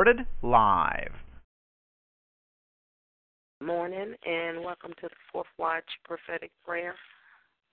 [0.00, 1.12] Recorded live.
[3.62, 6.94] Morning and welcome to the Fourth Watch Prophetic Prayer.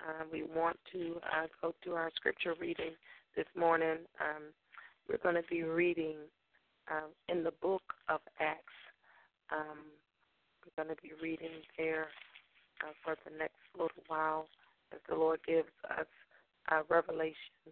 [0.01, 2.91] Uh, we want to uh, go through our scripture reading
[3.37, 3.99] this morning.
[4.19, 4.43] Um,
[5.07, 6.17] we're going to be reading
[6.91, 8.73] um, in the book of Acts.
[9.49, 9.85] Um,
[10.65, 12.07] we're going to be reading there
[12.83, 14.47] uh, for the next little while
[14.93, 16.07] as the Lord gives us
[16.71, 17.71] a revelation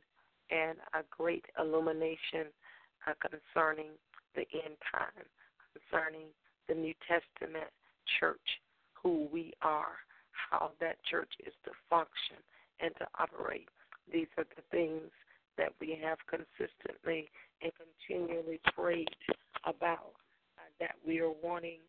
[0.49, 2.47] and a great illumination
[3.05, 3.89] uh, concerning
[4.35, 5.25] the end time,
[5.73, 6.27] concerning
[6.67, 7.71] the New Testament
[8.19, 8.61] church,
[8.93, 9.97] who we are,
[10.31, 12.37] how that church is to function
[12.79, 13.69] and to operate.
[14.11, 15.09] These are the things
[15.57, 17.29] that we have consistently
[17.61, 19.09] and continually prayed
[19.63, 20.13] about,
[20.57, 21.79] uh, that we are wanting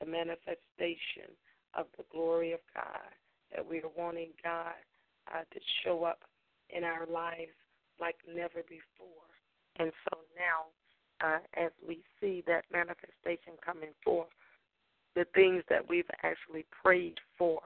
[0.00, 1.32] the manifestation
[1.74, 3.10] of the glory of God,
[3.54, 4.74] that we are wanting God
[5.32, 6.20] uh, to show up
[6.70, 7.56] in our lives
[8.00, 9.30] like never before.
[9.78, 10.70] And so now,
[11.24, 14.28] uh, as we see that manifestation coming forth,
[15.14, 17.60] the things that we've actually prayed for,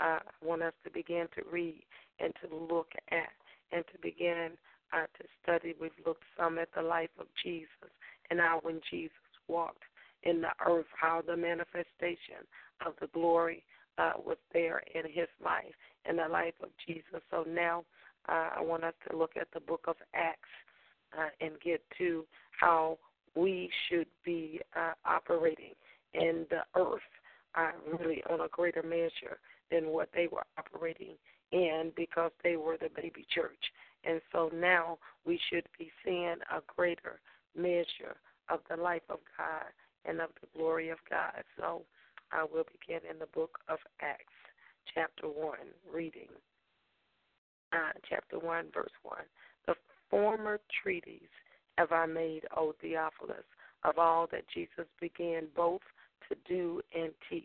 [0.00, 1.84] uh, I want us to begin to read
[2.18, 3.28] and to look at
[3.72, 4.50] and to begin
[4.92, 5.74] uh, to study.
[5.80, 7.90] We've looked some at the life of Jesus
[8.30, 9.12] and how when Jesus
[9.48, 9.82] walked
[10.22, 12.42] in the earth, how the manifestation
[12.84, 13.62] of the glory
[13.98, 15.74] uh, was there in his life,
[16.08, 17.22] in the life of Jesus.
[17.30, 17.84] So now
[18.28, 20.48] uh, I want us to look at the book of Acts
[21.16, 22.24] uh, and get to
[22.58, 22.98] how
[23.34, 25.74] we should be uh, operating
[26.14, 27.00] in the earth,
[27.54, 29.38] uh, really on a greater measure
[29.70, 31.14] than what they were operating
[31.52, 33.72] in because they were the baby church.
[34.04, 37.20] And so now we should be seeing a greater
[37.56, 38.16] measure
[38.48, 39.66] of the life of God
[40.04, 41.42] and of the glory of God.
[41.58, 41.82] So
[42.32, 44.32] I will begin in the book of Acts,
[44.94, 45.56] chapter 1,
[45.92, 46.28] reading.
[47.72, 49.18] Uh, chapter 1, verse 1.
[49.66, 49.74] The
[50.10, 51.28] former treaties
[51.78, 53.44] have I made, O Theophilus,
[53.84, 55.82] of all that Jesus began both
[56.28, 57.44] to do and teach,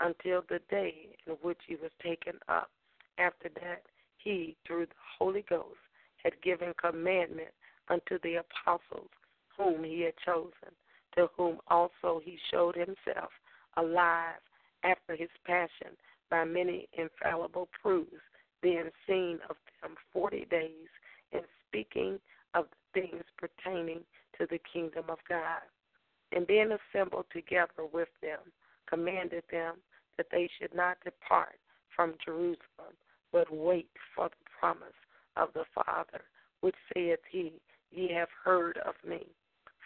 [0.00, 2.70] until the day in which he was taken up.
[3.18, 3.82] After that,
[4.16, 5.78] he, through the Holy Ghost,
[6.22, 7.50] had given commandment
[7.88, 9.10] unto the apostles
[9.56, 10.74] whom he had chosen,
[11.16, 13.30] to whom also he showed himself
[13.76, 14.40] alive
[14.84, 15.96] after his passion
[16.30, 18.10] by many infallible proofs,
[18.62, 20.88] being seen of them forty days,
[21.32, 22.18] and speaking
[22.54, 24.00] of things pertaining
[24.38, 25.62] to the kingdom of God.
[26.32, 28.38] And being assembled together with them,
[28.88, 29.76] commanded them
[30.16, 31.58] that they should not depart
[31.94, 32.94] from Jerusalem,
[33.32, 34.88] but wait for the promise
[35.36, 36.22] of the Father,
[36.60, 37.52] which saith he,
[37.92, 39.26] Ye have heard of me.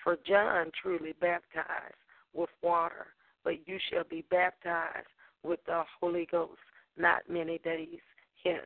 [0.03, 1.95] For John truly baptized
[2.35, 3.07] with water,
[3.43, 5.09] but you shall be baptized
[5.43, 6.59] with the Holy Ghost
[6.99, 8.01] not many days
[8.43, 8.61] hence.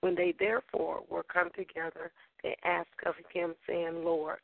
[0.00, 4.38] When they therefore were come together, they asked of him, saying, Lord,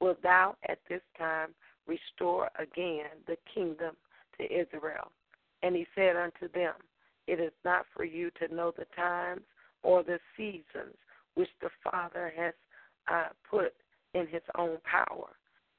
[0.00, 1.50] wilt thou at this time
[1.86, 3.94] restore again the kingdom
[4.38, 5.10] to Israel?
[5.62, 6.74] And he said unto them,
[7.26, 9.42] It is not for you to know the times
[9.82, 10.96] or the seasons
[11.34, 12.54] which the Father has
[13.10, 13.72] uh, put
[14.14, 15.28] in his own power.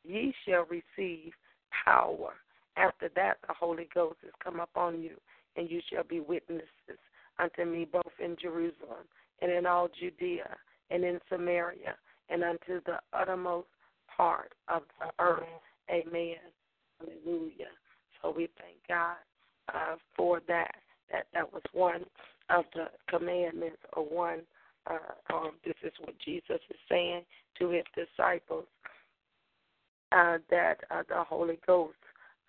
[0.03, 1.33] Ye shall receive
[1.85, 2.33] power.
[2.77, 5.15] After that, the Holy Ghost is come upon you,
[5.55, 6.67] and you shall be witnesses
[7.39, 9.05] unto me both in Jerusalem
[9.41, 10.55] and in all Judea
[10.89, 11.95] and in Samaria
[12.29, 13.67] and unto the uttermost
[14.15, 15.43] part of the earth.
[15.89, 16.35] Amen.
[16.99, 17.71] Hallelujah.
[18.21, 19.17] So we thank God
[19.73, 20.75] uh, for that.
[21.11, 22.03] That that was one
[22.49, 24.41] of the commandments, or one.
[24.89, 27.23] Uh, um, this is what Jesus is saying
[27.59, 28.65] to his disciples
[30.11, 31.95] uh, that uh, the Holy Ghost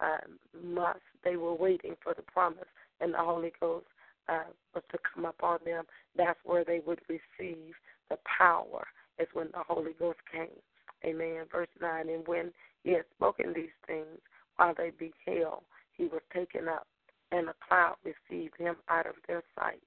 [0.01, 0.19] uh,
[0.65, 1.01] must.
[1.25, 2.69] They were waiting for the promise,
[3.01, 3.87] and the Holy Ghost
[4.29, 5.85] uh, was to come upon them.
[6.17, 7.75] That's where they would receive
[8.11, 8.87] the power.
[9.19, 10.47] Is when the Holy Ghost came.
[11.05, 11.45] Amen.
[11.51, 12.09] Verse nine.
[12.09, 12.53] And when
[12.85, 14.21] he had spoken these things,
[14.57, 16.87] while they beheld, he was taken up,
[17.33, 19.83] and a cloud received him out of their sight.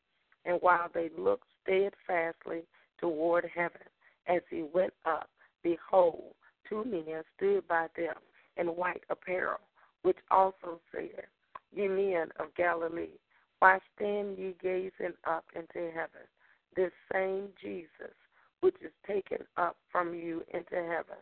[0.46, 2.64] And while they looked steadfastly
[3.00, 3.88] toward heaven,
[4.28, 5.30] as he went up,
[5.64, 6.34] behold,
[6.68, 8.16] two men stood by them
[8.58, 9.60] in white apparel,
[10.04, 11.26] which also said,
[11.74, 13.18] Ye men of Galilee,
[13.60, 16.28] why stand ye gazing up into heaven?
[16.76, 18.16] This same Jesus,
[18.62, 21.18] which is taken up from you into heaven,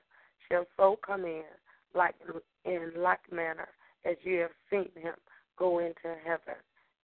[0.49, 1.43] shall so come in
[1.95, 2.15] like
[2.65, 3.69] in like manner
[4.05, 5.15] as you have seen him
[5.57, 6.55] go into heaven.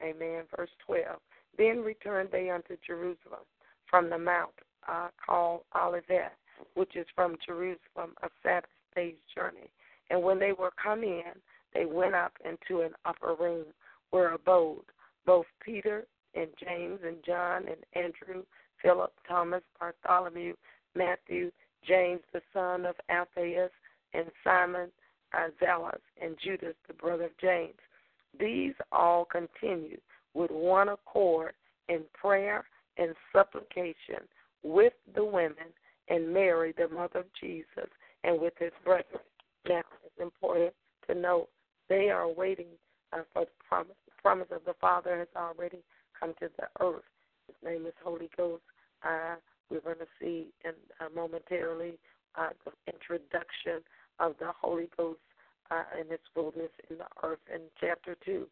[0.02, 0.44] Amen.
[0.56, 1.19] Verse 12.
[1.56, 3.44] Then returned they unto Jerusalem
[3.88, 4.55] from the mount
[4.88, 6.32] uh, called Olivet,
[6.75, 9.70] which is from Jerusalem, a Sabbath day's journey.
[10.11, 11.32] And when they were come in,
[11.73, 13.67] they went up into an upper room
[14.11, 14.85] where abode
[15.26, 18.42] both Peter and James and John and Andrew,
[18.82, 20.54] Philip, Thomas, Bartholomew,
[20.94, 21.50] Matthew,
[21.86, 23.70] James the son of Alphaeus,
[24.14, 24.90] and Simon
[25.32, 27.75] uh, Zealot, and Judas the brother of James.
[28.38, 30.00] These all continued
[30.34, 31.54] with one accord
[31.88, 32.64] in prayer
[32.96, 34.20] and supplication
[34.62, 35.72] with the women
[36.08, 37.90] and Mary, the mother of Jesus,
[38.25, 39.20] and with his brethren.
[39.69, 40.72] Now, it's important
[41.08, 41.48] to note
[41.88, 42.66] they are waiting
[43.12, 43.96] uh, for the promise.
[44.06, 45.82] The promise of the Father has already
[46.24, 47.02] come to the earth.
[47.46, 48.62] His name is Holy Ghost.
[49.02, 49.36] Uh,
[49.70, 51.98] we're going to see in, uh, momentarily
[52.36, 53.82] uh, the introduction
[54.20, 55.20] of the Holy Ghost
[55.70, 58.46] uh, and its fullness in the earth in chapter 2.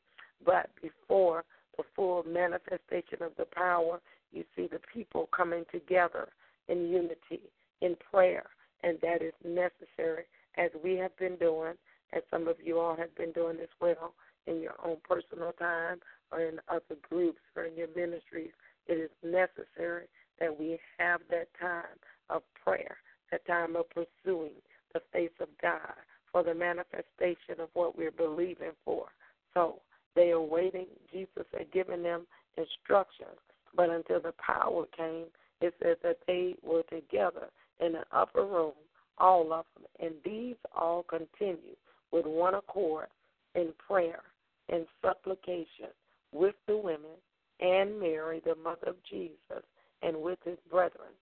[0.44, 1.44] But before
[1.76, 4.00] the full manifestation of the power,
[4.32, 6.28] you see the people coming together
[6.68, 7.40] in unity,
[7.80, 8.44] in prayer,
[8.82, 10.24] and that is necessary
[10.58, 11.74] as we have been doing,
[12.12, 14.12] as some of you all have been doing as well
[14.46, 15.98] in your own personal time
[16.30, 18.52] or in other groups or in your ministries.
[18.86, 20.06] It is necessary
[20.40, 21.98] that we have that time
[22.30, 22.96] of prayer,
[23.30, 24.52] that time of pursuing
[24.92, 25.94] the face of God
[26.30, 29.06] for the manifestation of what we're believing for.
[29.54, 29.80] So
[30.16, 30.86] they are waiting.
[31.12, 33.38] Jesus had given them instructions,
[33.76, 35.26] but until the power came,
[35.60, 37.48] it says that they were together
[37.80, 38.72] in an upper room,
[39.18, 41.76] all of them, and these all continue
[42.10, 43.06] with one accord
[43.54, 44.20] in prayer
[44.68, 45.90] and supplication
[46.32, 47.16] with the women
[47.60, 49.64] and Mary, the mother of Jesus,
[50.02, 51.12] and with his brethren.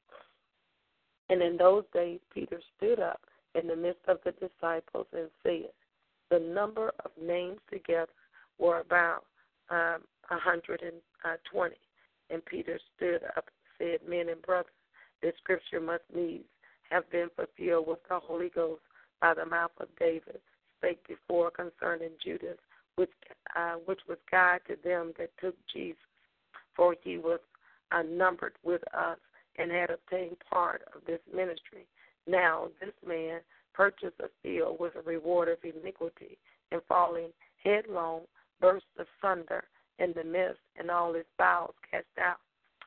[1.28, 3.20] And in those days, Peter stood up
[3.54, 5.70] in the midst of the disciples and said,
[6.30, 8.12] The number of names together
[8.58, 9.24] were about
[9.70, 11.76] um, 120.
[12.30, 13.48] And Peter stood up
[13.78, 14.72] and said, Men and brothers,
[15.22, 16.44] this scripture must needs
[16.90, 18.82] have been fulfilled with the Holy Ghost
[19.20, 20.40] by the mouth of David,
[20.78, 22.58] spake before concerning Judas,
[23.00, 23.10] which
[23.56, 25.96] uh, which was God to them that took Jesus,
[26.76, 27.40] for he was
[27.92, 29.16] uh, numbered with us
[29.56, 31.86] and had obtained part of this ministry.
[32.26, 33.40] Now this man
[33.72, 36.36] purchased a field with a reward of iniquity,
[36.70, 37.30] and falling
[37.64, 38.20] headlong,
[38.60, 39.64] burst asunder
[39.98, 42.40] in the midst, and all his bowels cast out.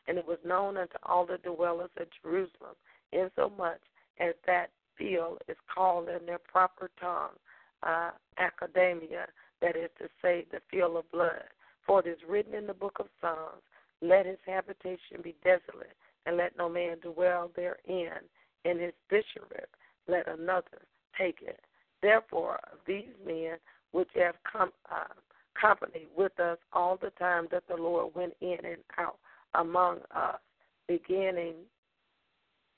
[0.08, 2.76] And it was known unto all the dwellers of Jerusalem,
[3.12, 3.82] insomuch
[4.20, 7.36] as that field is called in their proper tongue
[7.82, 9.26] uh, Akeldama,
[9.64, 11.44] that is to say, the field of blood.
[11.88, 13.64] For it is written in the book of Psalms,
[14.02, 15.96] Let his habitation be desolate,
[16.26, 18.20] and let no man dwell therein
[18.66, 19.70] in his bishopric,
[20.08, 20.84] let another
[21.18, 21.60] take it.
[22.02, 23.56] Therefore, these men
[23.92, 25.14] which have come uh,
[25.60, 29.18] company with us all the time that the Lord went in and out
[29.56, 30.40] among us,
[30.88, 31.56] beginning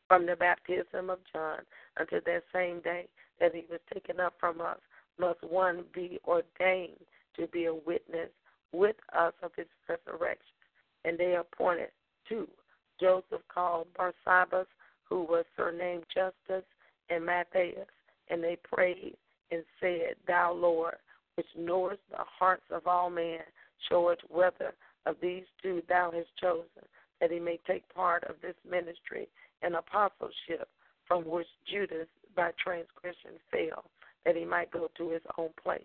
[0.07, 1.59] from the baptism of John
[1.97, 3.07] until that same day
[3.39, 4.77] that he was taken up from us,
[5.19, 6.97] must one be ordained
[7.35, 8.29] to be a witness
[8.71, 10.39] with us of his resurrection.
[11.03, 11.89] And they appointed
[12.27, 12.47] two
[12.99, 14.67] Joseph called Barsabbas,
[15.03, 16.65] who was surnamed Justus,
[17.09, 17.87] and Matthias.
[18.29, 19.15] And they prayed
[19.51, 20.95] and said, Thou Lord,
[21.35, 23.39] which knowest the hearts of all men,
[23.89, 24.73] show it whether
[25.05, 26.87] of these two thou hast chosen,
[27.21, 29.27] that he may take part of this ministry
[29.61, 30.67] and apostleship
[31.07, 33.85] from which Judas by transgression fell,
[34.25, 35.83] that he might go to his own place.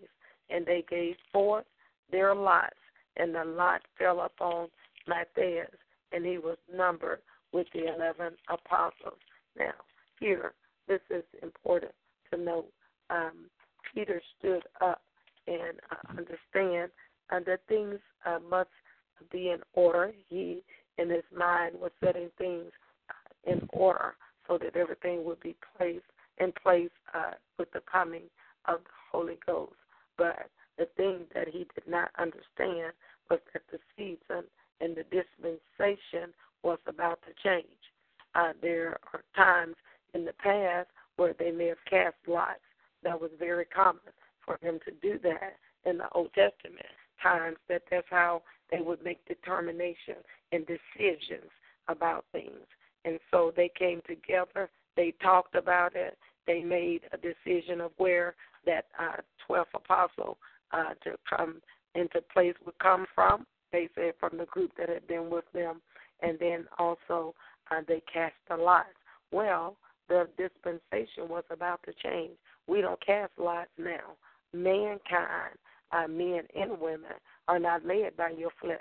[0.49, 1.65] And they gave forth
[2.11, 2.75] their lots,
[3.17, 4.67] and the lot fell upon
[5.07, 5.71] Matthias,
[6.11, 7.19] and he was numbered
[7.53, 9.19] with the 11 apostles.
[9.57, 9.73] Now,
[10.19, 10.53] here,
[10.87, 11.93] this is important
[12.31, 12.71] to note.
[13.09, 13.49] Um,
[13.93, 15.01] Peter stood up
[15.47, 16.91] and uh, understand
[17.31, 18.69] uh, that things uh, must
[19.31, 20.11] be in order.
[20.29, 20.63] He,
[20.97, 22.71] in his mind, was setting things
[23.09, 24.15] uh, in order
[24.47, 26.05] so that everything would be placed
[26.41, 28.23] in place uh, with the coming
[28.65, 29.73] of the Holy Ghost.
[30.17, 32.93] But the thing that he did not understand
[33.29, 34.43] was that the season
[34.79, 36.33] and the dispensation
[36.63, 37.67] was about to change.
[38.35, 39.75] Uh, there are times
[40.13, 42.59] in the past where they may have cast lots.
[43.03, 44.13] That was very common
[44.45, 46.85] for them to do that in the Old Testament
[47.21, 47.57] times.
[47.69, 50.15] That that's how they would make determination
[50.51, 51.49] and decisions
[51.87, 52.65] about things.
[53.05, 54.69] And so they came together.
[54.95, 56.17] They talked about it.
[56.47, 60.37] They made a decision of where that uh, 12th apostle
[60.71, 61.61] uh, to come
[61.95, 63.45] into place would come from.
[63.71, 65.81] They said from the group that had been with them,
[66.21, 67.33] and then also
[67.69, 68.89] uh, they cast the lots.
[69.31, 69.77] Well,
[70.09, 72.31] the dispensation was about to change.
[72.67, 74.17] We don't cast lots now.
[74.53, 75.57] Mankind,
[75.91, 77.11] uh, men and women,
[77.47, 78.79] are not led by your flesh.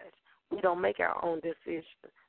[0.51, 1.85] We don't make our own decisions,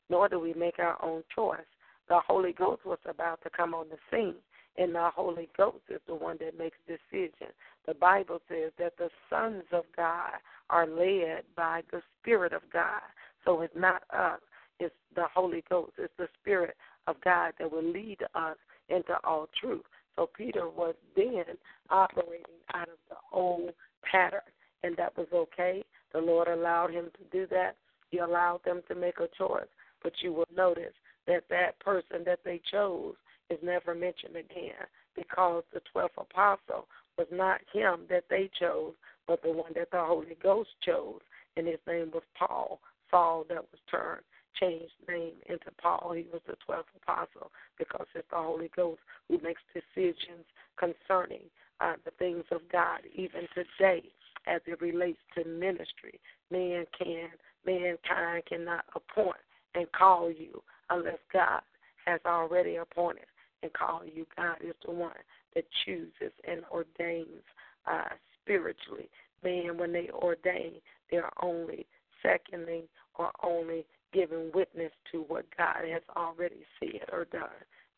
[0.09, 1.59] nor do we make our own choice.
[2.07, 4.35] The Holy Ghost was about to come on the scene,
[4.77, 7.53] and the Holy Ghost is the one that makes decisions.
[7.85, 10.33] The Bible says that the sons of God
[10.69, 13.01] are led by the Spirit of God.
[13.43, 14.39] So it's not us,
[14.79, 16.75] it's the Holy Ghost, it's the Spirit
[17.07, 18.57] of God that will lead us
[18.89, 19.83] into all truth.
[20.15, 21.43] So Peter was then
[21.89, 23.71] operating out of the old
[24.09, 24.41] pattern,
[24.83, 25.83] and that was okay.
[26.13, 27.75] The Lord allowed him to do that.
[28.09, 29.67] He allowed them to make a choice.
[30.03, 30.93] But you will notice
[31.27, 33.15] that that person that they chose
[33.51, 38.93] is never mentioned again because the 12th apostle was not him that they chose,
[39.27, 41.19] but the one that the Holy Ghost chose,
[41.57, 42.79] and his name was Paul,
[43.09, 44.23] Saul that was turned
[44.59, 46.13] changed name into Paul.
[46.15, 50.45] He was the 12th apostle because it's the Holy Ghost who makes decisions
[50.77, 51.43] concerning
[51.79, 54.03] uh, the things of God, even today,
[54.47, 56.19] as it relates to ministry.
[56.51, 57.29] Man can,
[57.65, 59.37] mankind cannot appoint
[59.73, 61.61] and call you unless God
[62.05, 63.25] has already appointed
[63.63, 64.25] and call you.
[64.35, 65.11] God is the one
[65.55, 67.43] that chooses and ordains
[67.89, 68.09] uh,
[68.41, 69.09] spiritually.
[69.43, 70.73] Man, when they ordain,
[71.09, 71.85] they are only
[72.21, 72.83] seconding
[73.15, 77.49] or only giving witness to what God has already said or done.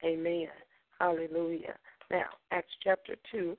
[0.03, 0.47] Amen.
[0.99, 1.75] Hallelujah.
[2.11, 3.57] Now, Acts chapter 2.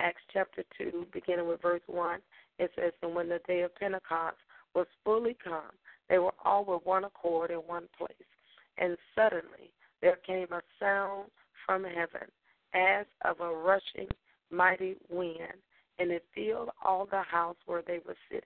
[0.00, 2.18] Acts chapter 2, beginning with verse 1,
[2.58, 4.36] it says, And when the day of Pentecost
[4.74, 5.70] was fully come,
[6.08, 8.10] they were all with one accord in one place.
[8.78, 9.70] And suddenly
[10.04, 11.30] there came a sound
[11.64, 12.28] from heaven
[12.74, 14.08] as of a rushing
[14.50, 15.58] mighty wind,
[15.98, 18.44] and it filled all the house where they were sitting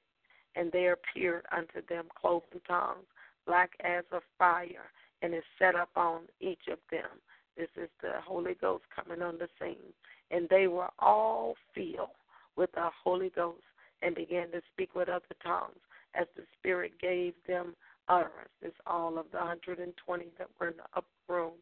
[0.55, 3.07] and there appeared unto them cloven tongues,
[3.49, 4.91] like as of fire,
[5.23, 7.09] and it set up on each of them.
[7.57, 9.93] This is the Holy Ghost coming on the scene.
[10.31, 12.11] And they were all filled
[12.57, 13.63] with the Holy Ghost
[14.03, 15.79] and began to speak with other tongues
[16.15, 17.75] as the Spirit gave them
[18.09, 18.51] utterance.
[18.63, 21.53] It's all of the 120 that were in the upper room.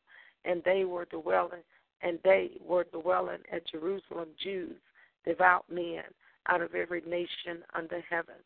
[0.44, 1.62] And they were dwelling,
[2.02, 4.76] and they were dwelling at Jerusalem, Jews,
[5.26, 6.04] devout men
[6.48, 8.36] out of every nation under heaven.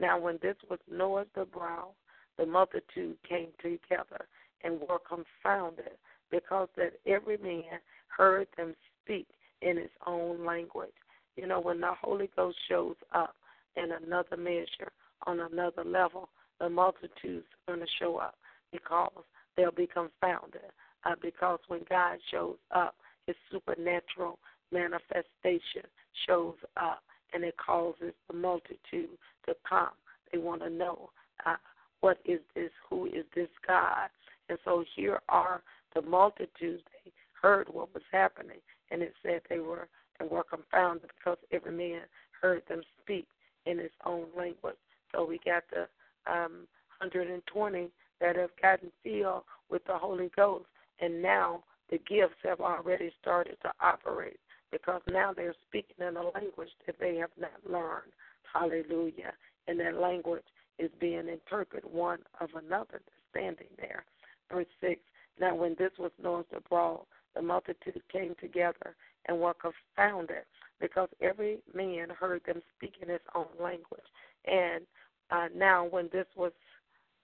[0.00, 1.90] Now, when this was Noah's the brow,
[2.38, 4.26] the multitude came together
[4.64, 5.92] and were confounded,
[6.30, 8.74] because that every man heard them
[9.04, 9.26] speak
[9.60, 10.94] in his own language.
[11.36, 13.36] You know, when the Holy Ghost shows up
[13.76, 14.92] in another measure,
[15.26, 18.36] on another level, the multitudes going to show up
[18.72, 19.24] because
[19.56, 20.70] they'll be confounded.
[21.04, 22.94] Uh, because when God shows up,
[23.26, 24.38] his supernatural
[24.70, 25.82] manifestation
[26.26, 29.90] shows up and it causes the multitude to come.
[30.30, 31.10] They want to know
[31.44, 31.56] uh,
[32.00, 34.08] what is this, who is this God.
[34.48, 35.62] And so here are
[35.94, 36.82] the multitudes.
[37.04, 38.58] They heard what was happening,
[38.90, 39.88] and it said they were
[40.20, 42.02] and were confounded because every man
[42.40, 43.26] heard them speak
[43.66, 44.76] in his own language.
[45.12, 45.82] So we got the
[46.30, 46.66] um,
[47.00, 47.88] 120
[48.22, 50.64] that have gotten filled with the Holy Ghost,
[51.00, 56.30] and now the gifts have already started to operate because now they're speaking in a
[56.30, 58.12] language that they have not learned.
[58.50, 59.32] Hallelujah.
[59.68, 60.44] And that language
[60.78, 64.04] is being interpreted one of another standing there.
[64.50, 65.00] Verse 6
[65.38, 67.02] Now, when this was noised abroad,
[67.34, 70.44] the multitude came together and were confounded
[70.80, 74.00] because every man heard them speak in his own language.
[74.44, 74.84] And
[75.30, 76.52] uh, now, when this was,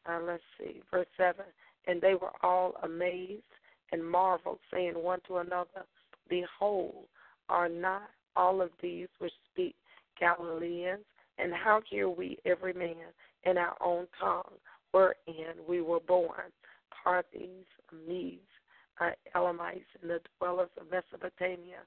[0.09, 1.45] uh, let's see, verse 7
[1.89, 3.43] and they were all amazed
[3.91, 5.87] and marveled, saying one to another,
[6.29, 7.07] Behold,
[7.49, 9.75] are not all of these which speak
[10.21, 11.05] Galileans?
[11.39, 12.97] And how hear we every man
[13.45, 14.55] in our own tongue
[14.93, 16.53] wherein we were born?
[17.03, 17.65] Parthians,
[18.07, 18.41] Medes,
[19.01, 21.79] uh, Elamites, and the dwellers of Mesopotamia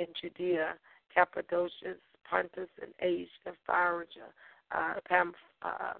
[0.00, 0.74] and Judea,
[1.14, 1.94] Cappadocia,
[2.28, 4.32] Pontus, and Asia, Phrygia,
[4.74, 4.94] uh,
[5.62, 5.92] uh,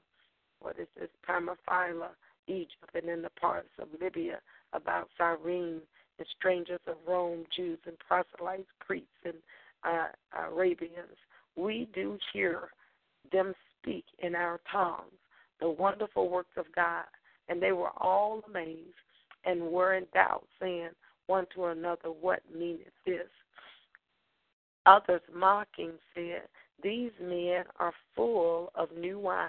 [0.64, 2.10] what is this, Pamphylia,
[2.46, 4.38] Egypt, and in the parts of Libya
[4.72, 5.80] about Cyrene
[6.18, 9.34] and strangers of Rome, Jews and proselytes, Cretes and
[9.84, 10.06] uh,
[10.48, 11.18] Arabians.
[11.56, 12.70] We do hear
[13.30, 15.12] them speak in our tongues
[15.60, 17.04] the wonderful works of God.
[17.48, 18.94] And they were all amazed
[19.44, 20.90] and were in doubt, saying
[21.26, 23.28] one to another, What meaneth this?
[24.86, 26.42] Others mocking said,
[26.82, 29.48] These men are full of new wine.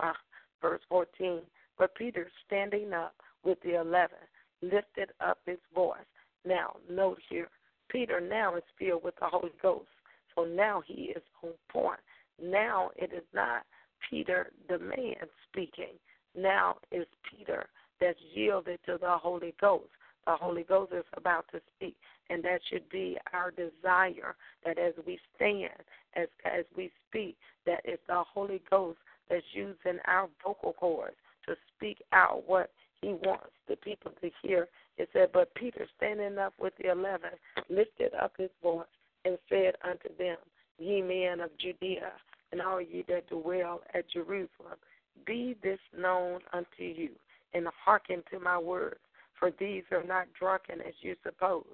[0.00, 0.12] Uh,
[0.60, 1.40] verse 14.
[1.78, 4.18] But Peter, standing up with the eleven,
[4.62, 5.98] lifted up his voice.
[6.44, 7.48] Now, note here,
[7.88, 9.88] Peter now is filled with the Holy Ghost.
[10.34, 12.00] So now he is on point.
[12.42, 13.62] Now it is not
[14.08, 15.16] Peter the man
[15.50, 15.94] speaking.
[16.36, 17.66] Now it's Peter
[18.00, 19.90] that's yielded to the Holy Ghost.
[20.26, 21.96] the Holy Ghost is about to speak.
[22.30, 25.82] And that should be our desire that as we stand,
[26.14, 27.36] as as we speak,
[27.66, 28.98] that it's the Holy Ghost
[29.28, 31.16] that's using our vocal cords
[31.46, 32.70] to speak out what
[33.00, 34.68] he wants the people to hear.
[34.96, 37.30] It said, But Peter, standing up with the eleven,
[37.68, 38.86] lifted up his voice
[39.24, 40.36] and said unto them,
[40.78, 42.12] Ye men of Judea,
[42.52, 44.78] and all ye that dwell at Jerusalem,
[45.26, 47.10] be this known unto you,
[47.54, 49.00] and hearken to my words,
[49.38, 51.64] for these are not drunken as you suppose,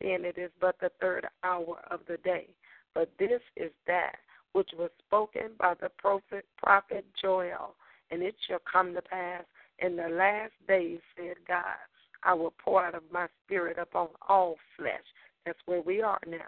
[0.00, 2.48] seeing it is but the third hour of the day.
[2.94, 4.16] But this is that
[4.52, 7.74] which was spoken by the prophet, prophet Joel,
[8.10, 9.44] and it shall come to pass
[9.78, 11.76] in the last days, said God,
[12.22, 15.02] I will pour out of my spirit upon all flesh.
[15.44, 16.38] That's where we are now.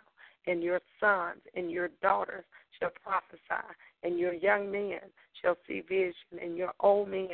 [0.47, 2.45] And your sons and your daughters
[2.79, 3.67] shall prophesy,
[4.03, 5.01] and your young men
[5.41, 7.29] shall see vision, and your old men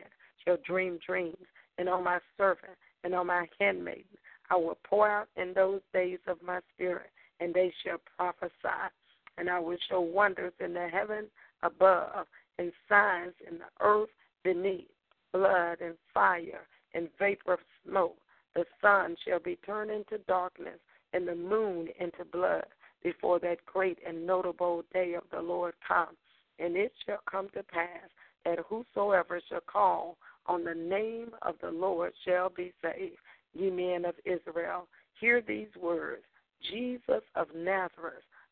[0.44, 1.36] shall dream dreams.
[1.78, 4.04] And on my servant and on my handmaiden
[4.50, 7.10] I will pour out in those days of my spirit,
[7.40, 8.90] and they shall prophesy.
[9.40, 11.24] And I will show wonders in the heaven
[11.62, 12.26] above,
[12.58, 14.10] and signs in the earth
[14.44, 14.84] beneath
[15.32, 18.18] blood and fire and vapor of smoke.
[18.54, 20.78] The sun shall be turned into darkness,
[21.14, 22.66] and the moon into blood
[23.02, 26.16] before that great and notable day of the Lord come.
[26.58, 28.10] And it shall come to pass
[28.44, 33.16] that whosoever shall call on the name of the Lord shall be saved.
[33.54, 34.86] Ye men of Israel,
[35.18, 36.24] hear these words
[36.70, 38.22] Jesus of Nazareth,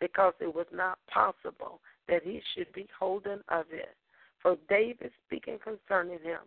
[0.00, 3.94] because it was not possible that he should be holden of it.
[4.42, 6.40] For David speaking concerning him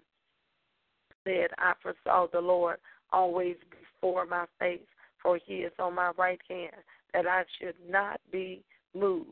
[1.23, 2.78] said, I foresaw the Lord
[3.12, 4.80] always before my face,
[5.21, 6.71] for he is on my right hand,
[7.13, 8.63] that I should not be
[8.95, 9.28] moved.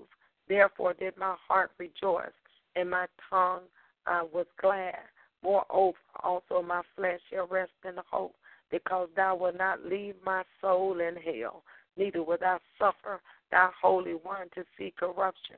[0.47, 2.27] Therefore did my heart rejoice,
[2.75, 3.61] and my tongue
[4.05, 4.95] uh, was glad.
[5.41, 8.35] Moreover, also my flesh shall rest in hope,
[8.71, 11.63] because thou wilt not leave my soul in hell,
[11.97, 15.57] neither wilt thou suffer thy Holy One to see corruption.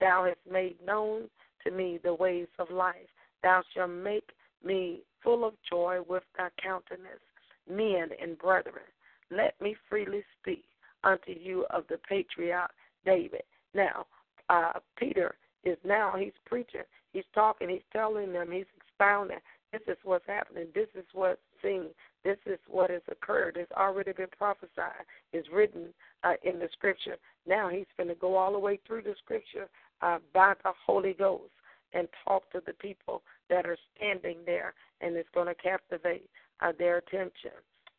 [0.00, 1.28] Thou hast made known
[1.64, 2.96] to me the ways of life.
[3.42, 4.30] Thou shalt make
[4.64, 7.20] me full of joy with thy countenance,
[7.68, 8.84] men and brethren.
[9.30, 10.64] Let me freely speak
[11.04, 12.70] unto you of the patriarch
[13.04, 13.42] David.
[13.74, 14.06] Now,
[14.48, 19.38] uh, Peter is now, he's preaching, he's talking, he's telling them, he's expounding.
[19.72, 20.66] This is what's happening.
[20.74, 21.88] This is what's seen.
[22.24, 23.56] This is what has occurred.
[23.56, 25.04] It's already been prophesied.
[25.32, 25.88] It's written
[26.22, 27.16] uh, in the scripture.
[27.46, 29.68] Now he's going to go all the way through the scripture
[30.02, 31.50] uh, by the Holy Ghost
[31.92, 36.28] and talk to the people that are standing there, and it's going to captivate
[36.60, 37.50] uh, their attention.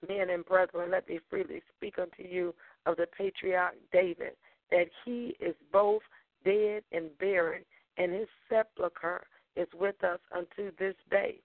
[0.07, 2.53] Men and brethren, let me freely speak unto you
[2.86, 4.33] of the patriarch David,
[4.71, 6.01] that he is both
[6.43, 7.65] dead and buried,
[7.97, 9.23] and his sepulchre
[9.55, 11.39] is with us unto this day.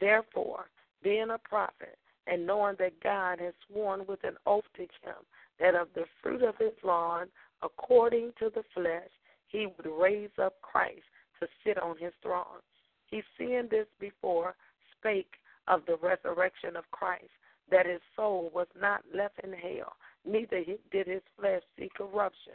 [0.00, 0.66] Therefore,
[1.02, 1.98] being a prophet,
[2.30, 5.16] and knowing that God has sworn with an oath to him
[5.58, 7.26] that of the fruit of his lawn,
[7.62, 9.10] according to the flesh,
[9.48, 11.02] he would raise up Christ
[11.40, 12.62] to sit on his throne.
[13.08, 14.54] He seeing this before
[14.96, 15.32] spake
[15.68, 17.30] of the resurrection of Christ,
[17.70, 19.92] that his soul was not left in hell,
[20.24, 22.54] neither did his flesh see corruption.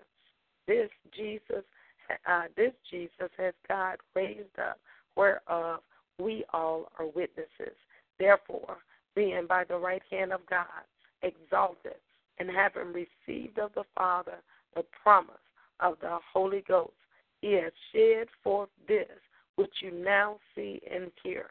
[0.68, 1.64] This Jesus,
[2.28, 4.80] uh, this Jesus has God raised up,
[5.16, 5.82] whereof
[6.18, 7.76] we all are witnesses.
[8.18, 8.78] Therefore,
[9.16, 10.66] being by the right hand of God
[11.22, 11.96] exalted,
[12.38, 14.38] and having received of the Father
[14.76, 15.36] the promise
[15.80, 16.94] of the Holy Ghost,
[17.42, 19.08] he has shed forth this
[19.56, 21.48] which you now see and hear.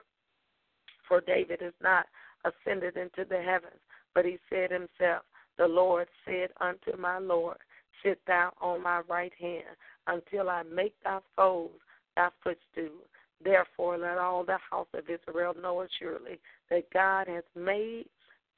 [1.08, 2.06] For David is not
[2.44, 3.80] ascended into the heavens,
[4.14, 5.22] but he said himself,
[5.56, 7.58] The Lord said unto my Lord,
[8.02, 11.70] Sit thou on my right hand until I make thy foes
[12.16, 13.00] thy footstool.
[13.44, 18.06] Therefore, let all the house of Israel know assuredly that God has made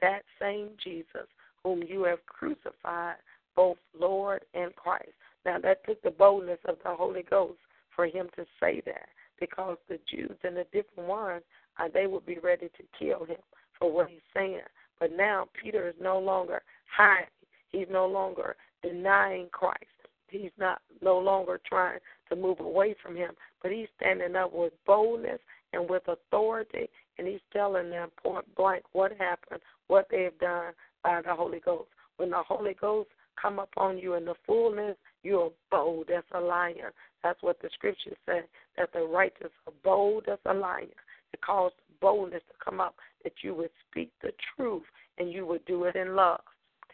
[0.01, 1.27] that same Jesus,
[1.63, 3.17] whom you have crucified,
[3.57, 5.11] both Lord and Christ.
[5.45, 7.59] Now, that took the boldness of the Holy Ghost
[7.95, 9.09] for him to say that
[9.41, 11.43] because the Jews and the different ones,
[11.79, 13.41] uh, they would be ready to kill him
[13.79, 14.61] for what he's saying.
[15.01, 16.63] But now Peter is no longer
[16.95, 17.27] hiding.
[17.69, 19.85] He's no longer denying Christ.
[20.29, 23.33] He's not no longer trying to move away from him,
[23.67, 25.41] but he's standing up with boldness
[25.73, 30.73] and with authority, and he's telling them point blank what happened, what they have done
[31.03, 31.89] by the Holy Ghost.
[32.17, 33.09] When the Holy Ghost
[33.43, 36.93] come upon you in the fullness, you're bold as a lion.
[37.25, 38.45] That's what the scripture said,
[38.77, 40.91] that the righteous are bold as a lion.
[41.33, 44.85] It calls boldness to come up, that you would speak the truth
[45.19, 46.39] and you would do it in love.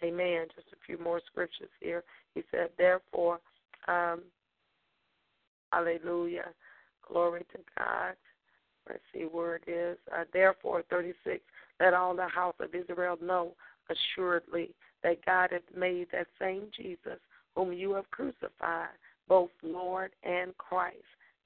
[0.03, 0.47] Amen.
[0.57, 2.03] Just a few more scriptures here.
[2.35, 3.41] He said, therefore,
[3.89, 4.23] um,
[5.71, 6.47] hallelujah,
[7.13, 8.15] glory to God.
[8.89, 9.99] Let's see where it is.
[10.13, 11.41] Uh, therefore, 36,
[11.81, 13.53] let all the house of Israel know
[13.91, 14.71] assuredly
[15.03, 17.19] that God hath made that same Jesus,
[17.55, 18.89] whom you have crucified,
[19.29, 20.97] both Lord and Christ.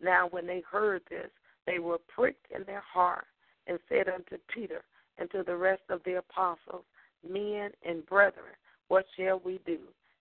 [0.01, 1.31] Now, when they heard this,
[1.67, 3.27] they were pricked in their heart
[3.67, 4.83] and said unto Peter
[5.19, 6.85] and to the rest of the apostles,
[7.29, 8.55] Men and brethren,
[8.89, 9.79] what shall we do?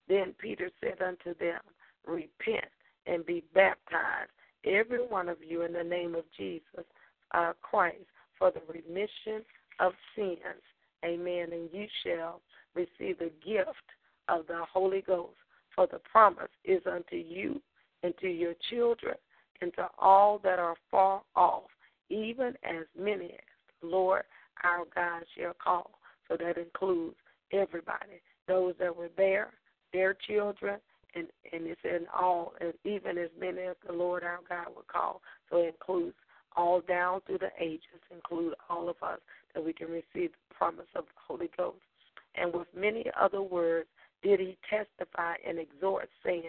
[0.07, 1.59] Then Peter said unto them,
[2.05, 2.71] Repent
[3.05, 4.31] and be baptized,
[4.65, 6.85] every one of you, in the name of Jesus
[7.33, 8.05] uh, Christ,
[8.37, 9.43] for the remission
[9.79, 10.39] of sins.
[11.03, 11.49] Amen.
[11.51, 12.41] And you shall
[12.73, 13.69] receive the gift
[14.27, 15.35] of the Holy Ghost.
[15.75, 17.61] For the promise is unto you
[18.03, 19.15] and to your children
[19.61, 21.69] and to all that are far off,
[22.09, 24.23] even as many as the Lord
[24.63, 25.91] our God shall call.
[26.27, 27.15] So that includes
[27.51, 29.51] everybody, those that were there,
[29.91, 30.79] their children,
[31.15, 34.87] and and it's in all, and even as many as the Lord our God would
[34.87, 35.21] call.
[35.49, 36.15] So it includes
[36.55, 39.19] all down through the ages, include all of us,
[39.53, 41.77] that we can receive the promise of the Holy Ghost.
[42.35, 43.87] And with many other words
[44.23, 46.43] did he testify and exhort, saying,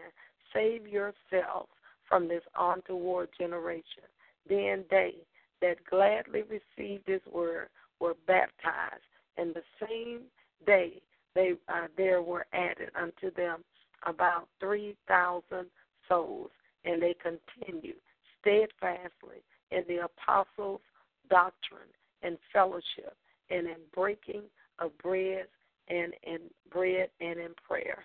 [0.52, 1.70] Save yourselves
[2.08, 4.04] from this untoward generation.
[4.48, 5.14] Then they
[5.60, 7.68] that gladly received his word
[8.00, 9.02] were baptized,
[9.38, 10.22] and the same
[10.66, 11.00] day
[11.34, 13.64] they uh, there were added unto them
[14.04, 15.66] about three thousand
[16.08, 16.50] souls,
[16.84, 17.96] and they continued
[18.40, 20.80] steadfastly in the apostles'
[21.28, 21.90] doctrine
[22.22, 23.16] and fellowship,
[23.50, 24.42] and in breaking
[24.78, 25.46] of bread
[25.88, 26.38] and in
[26.70, 28.04] bread and in prayer.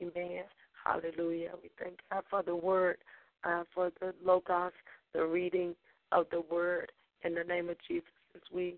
[0.00, 0.44] Amen.
[0.84, 1.50] Hallelujah.
[1.62, 2.98] We thank God for the word,
[3.44, 4.72] uh, for the logos,
[5.12, 5.74] the reading
[6.10, 6.90] of the word
[7.24, 8.74] in the name of Jesus as we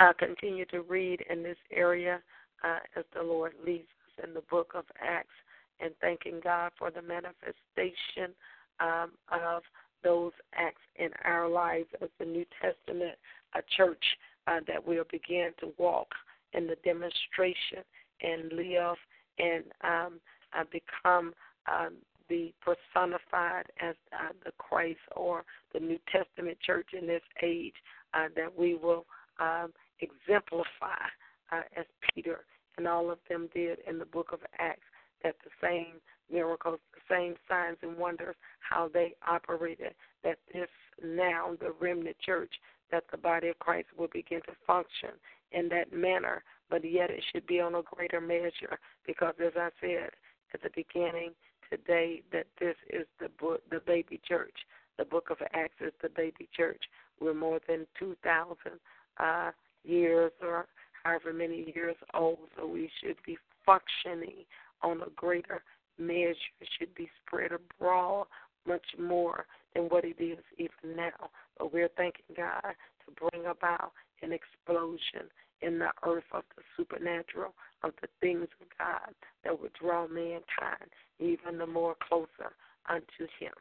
[0.00, 2.20] uh, continue to read in this area
[2.64, 3.88] uh, as the Lord leads
[4.22, 5.34] in the book of Acts
[5.80, 8.34] and thanking God for the manifestation
[8.80, 9.62] um, of
[10.02, 13.16] those acts in our lives as the New Testament
[13.54, 14.04] a church
[14.46, 16.08] uh, that will begin to walk
[16.52, 17.82] in the demonstration
[18.22, 18.96] and live
[19.38, 20.20] and um,
[20.56, 21.32] uh, become
[21.66, 21.94] um,
[22.28, 27.74] the personified as uh, the Christ or the New Testament church in this age,
[28.14, 29.06] uh, that we will
[29.40, 31.04] um, exemplify
[31.52, 32.40] uh, as Peter
[32.76, 34.86] and all of them did in the book of Acts,
[35.22, 40.68] that the same miracles, the same signs and wonders, how they operated, that this
[41.02, 42.52] now, the remnant church,
[42.90, 45.10] that the body of Christ will begin to function
[45.52, 49.70] in that manner, but yet it should be on a greater measure because, as I
[49.80, 50.10] said
[50.52, 51.32] at the beginning
[51.70, 54.54] today, that this is the book, the baby church.
[54.98, 56.82] The book of Acts is the baby church.
[57.20, 58.56] We're more than 2,000
[59.18, 59.50] uh,
[59.84, 60.66] years or
[61.04, 64.44] however many years old, so we should be functioning
[64.82, 65.62] on a greater
[65.98, 66.34] measure.
[66.60, 68.26] It should be spread abroad
[68.66, 71.30] much more than what it is even now.
[71.58, 72.74] But we're thanking God
[73.06, 75.28] to bring about an explosion
[75.62, 79.14] in the earth of the supernatural, of the things of God
[79.44, 82.52] that would draw mankind even the more closer
[82.88, 83.52] unto Him.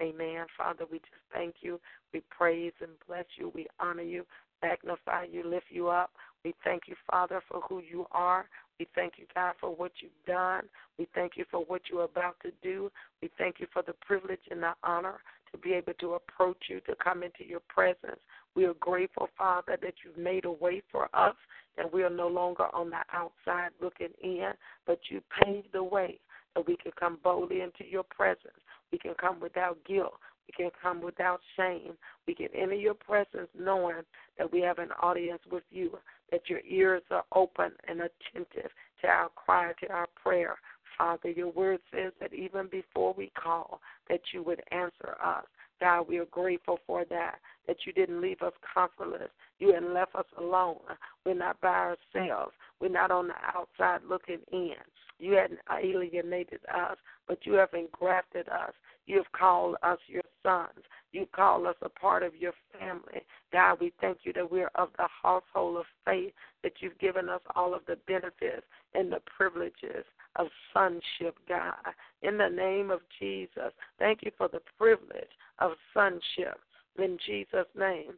[0.00, 0.46] Amen.
[0.56, 1.80] Father, we just thank you.
[2.14, 3.52] We praise and bless you.
[3.54, 4.24] We honor you,
[4.62, 6.10] magnify you, lift you up.
[6.44, 8.46] We thank you, Father, for who you are.
[8.78, 10.62] We thank you, God, for what you've done.
[10.98, 12.90] We thank you for what you're about to do.
[13.20, 15.20] We thank you for the privilege and the honor
[15.52, 18.20] to be able to approach you, to come into your presence.
[18.54, 21.34] We are grateful, Father, that you've made a way for us,
[21.76, 24.52] that we are no longer on the outside looking in,
[24.86, 26.18] but you paved the way
[26.54, 28.58] that we can come boldly into your presence.
[28.92, 30.14] We can come without guilt.
[30.50, 31.92] We can come without shame.
[32.26, 34.02] We can enter your presence knowing
[34.36, 35.96] that we have an audience with you,
[36.32, 40.56] that your ears are open and attentive to our cry, to our prayer.
[40.98, 45.44] Father, your word says that even before we call, that you would answer us.
[45.78, 47.36] God, we are grateful for that,
[47.68, 49.30] that you didn't leave us comfortless.
[49.60, 50.80] You hadn't left us alone.
[51.24, 52.52] We're not by ourselves.
[52.80, 54.74] We're not on the outside looking in.
[55.20, 56.96] You hadn't alienated us,
[57.28, 58.72] but you have engrafted us.
[59.06, 60.84] You have called us your sons.
[61.12, 63.22] You call us a part of your family.
[63.52, 67.40] God, we thank you that we're of the household of faith, that you've given us
[67.54, 70.04] all of the benefits and the privileges
[70.36, 71.74] of sonship, God.
[72.22, 76.58] In the name of Jesus, thank you for the privilege of sonship.
[76.98, 78.14] In Jesus' name.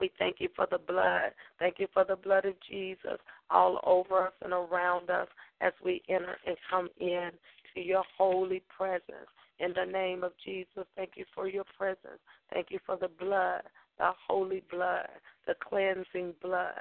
[0.00, 1.32] We thank you for the blood.
[1.58, 3.18] Thank you for the blood of Jesus
[3.50, 5.28] all over us and around us
[5.60, 7.30] as we enter and come in
[7.74, 9.28] to your holy presence.
[9.60, 12.20] In the name of Jesus, thank you for your presence.
[12.52, 13.62] Thank you for the blood,
[13.98, 15.08] the holy blood,
[15.46, 16.72] the cleansing blood.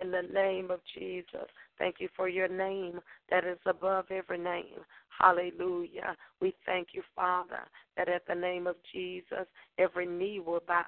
[0.00, 3.00] In the name of Jesus, thank you for your name
[3.30, 4.84] that is above every name.
[5.18, 6.14] Hallelujah.
[6.40, 9.46] We thank you, Father, that at the name of Jesus,
[9.78, 10.84] every knee will bow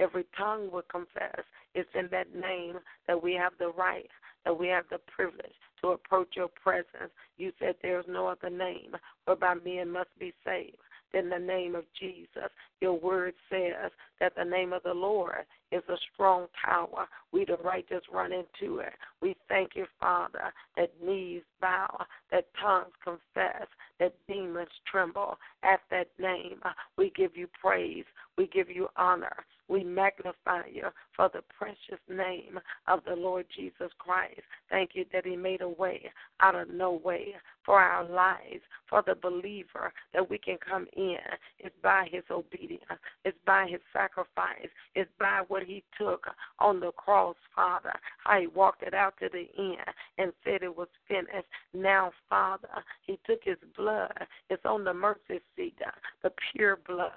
[0.00, 4.08] Every tongue will confess it's in that name that we have the right,
[4.44, 7.12] that we have the privilege to approach your presence.
[7.36, 10.76] You said there's no other name whereby men must be saved
[11.12, 12.50] in the name of Jesus.
[12.80, 17.08] Your word says that the name of the Lord is a strong tower.
[17.32, 18.92] We, the righteous, run into it.
[19.20, 23.66] We thank you, Father, that knees bow, that tongues confess,
[23.98, 26.60] that demons tremble at that name.
[26.96, 28.04] We give you praise.
[28.38, 29.44] We give you honor.
[29.68, 34.42] We magnify you for the precious name of the Lord Jesus Christ.
[34.68, 36.10] Thank you that He made a way
[36.40, 37.34] out of no way
[37.64, 41.16] for our lives, for the believer, that we can come in.
[41.58, 42.84] It's by His obedience,
[43.24, 46.26] it's by His sacrifice, it's by what He took
[46.58, 47.92] on the cross, Father.
[48.24, 49.78] How He walked it out to the end
[50.18, 51.48] and said it was finished.
[51.72, 52.68] Now, Father,
[53.06, 54.12] He took His blood.
[54.50, 55.78] It's on the mercy seat,
[56.22, 57.12] the pure blood,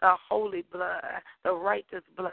[0.00, 2.32] the holy blood, the righteous blood,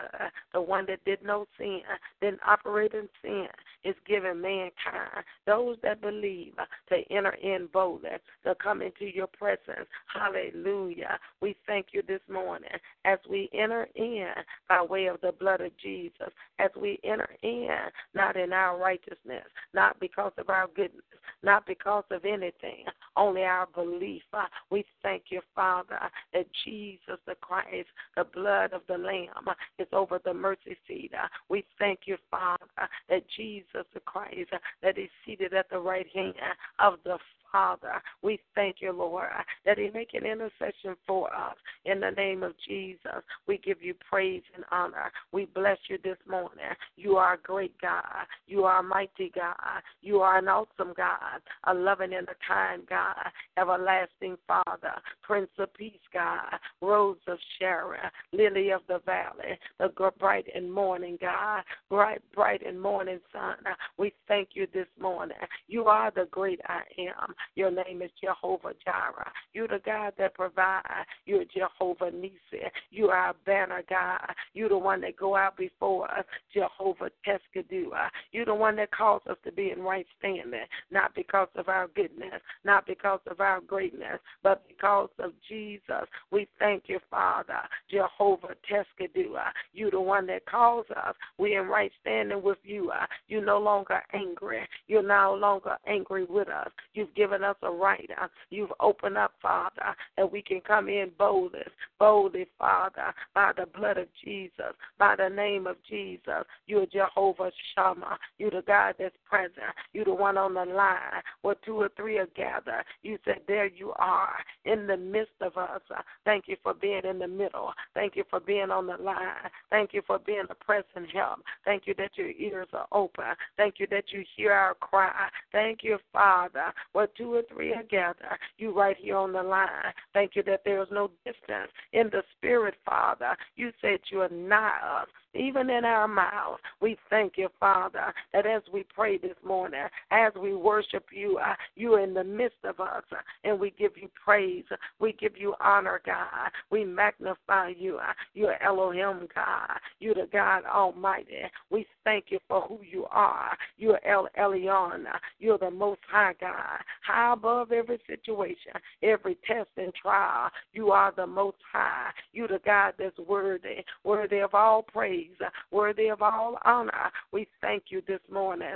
[0.53, 1.81] the one that did no sin,
[2.21, 3.47] didn't operate in sin,
[3.83, 6.53] is given mankind, those that believe,
[6.89, 8.09] to enter in boldly,
[8.43, 9.87] to come into your presence.
[10.13, 11.17] Hallelujah.
[11.41, 12.69] We thank you this morning
[13.05, 14.27] as we enter in
[14.67, 17.69] by way of the blood of Jesus, as we enter in,
[18.13, 21.03] not in our righteousness, not because of our goodness,
[21.43, 24.23] not because of anything, only our belief.
[24.33, 25.99] Uh, we thank you, Father,
[26.33, 31.11] that Jesus the Christ, the blood of the Lamb, uh, is over the mercy seat.
[31.13, 32.65] Uh, we thank you, Father,
[33.09, 36.33] that Jesus the Christ, that is seated at the right hand
[36.79, 37.17] of the
[37.51, 38.01] Father.
[38.21, 39.29] We thank you, Lord,
[39.65, 41.55] that He make an intercession for us.
[41.85, 45.11] In the name of Jesus, we give you praise and honor.
[45.31, 46.65] We bless you this morning.
[46.95, 48.25] You are a great God.
[48.47, 49.81] You are a mighty God.
[50.01, 53.15] You are an awesome God, a loving and a kind God,
[53.57, 57.99] everlasting Father, Prince of Peace God, Rose of Sharon,
[58.31, 63.55] Lily of the Valley, the bright and morning God, bright, bright and morning sun.
[63.97, 65.37] We thank you this morning.
[65.67, 67.33] You are the great I am.
[67.55, 69.31] Your name is Jehovah Jireh.
[69.53, 70.85] You're the God that provides.
[71.25, 72.63] You're Jehovah Nisi.
[72.91, 74.33] You are a banner God.
[74.53, 77.91] You're the one that go out before us, Jehovah Tsidkenu.
[78.31, 81.87] You're the one that calls us to be in right standing, not because of our
[81.87, 86.07] goodness, not because of our greatness, but because of Jesus.
[86.31, 89.35] We thank you, Father, Jehovah Tsidkenu.
[89.73, 91.15] You're the one that calls us.
[91.37, 92.91] We're in right standing with you.
[93.27, 94.67] You're no longer angry.
[94.87, 96.69] You're no longer angry with us.
[96.93, 98.09] You've given given us a right.
[98.21, 101.59] Uh, you've opened up, Father, that we can come in boldly,
[101.99, 106.43] boldly, Father, by the blood of Jesus, by the name of Jesus.
[106.65, 108.17] You're Jehovah Shammah.
[108.37, 109.53] You're the God that's present.
[109.93, 112.83] You're the one on the line where two or three are gathered.
[113.03, 115.81] You said, There you are in the midst of us.
[115.95, 117.71] Uh, thank you for being in the middle.
[117.93, 119.49] Thank you for being on the line.
[119.69, 121.39] Thank you for being a present help.
[121.65, 123.25] Thank you that your ears are open.
[123.57, 125.29] Thank you that you hear our cry.
[125.51, 126.73] Thank you, Father.
[126.93, 129.67] What two or three are gathered, you right here on the line.
[130.13, 133.35] Thank you that there is no distance in the spirit, Father.
[133.55, 136.61] You said you are nigh us even in our mouths.
[136.81, 141.55] We thank you, Father, that as we pray this morning, as we worship you, uh,
[141.75, 144.65] you are in the midst of us, uh, and we give you praise.
[144.99, 146.51] We give you honor, God.
[146.71, 147.97] We magnify you.
[147.97, 149.79] Uh, you're Elohim, God.
[149.99, 151.43] You're the God Almighty.
[151.69, 153.57] We thank you for who you are.
[153.77, 155.05] You're El Elyon.
[155.39, 160.49] You're the Most High God, high above every situation, every test and trial.
[160.73, 162.09] You are the Most High.
[162.33, 167.11] You're the God that's worthy, worthy of all praise praise, worthy of all honor.
[167.31, 168.75] We thank you this morning.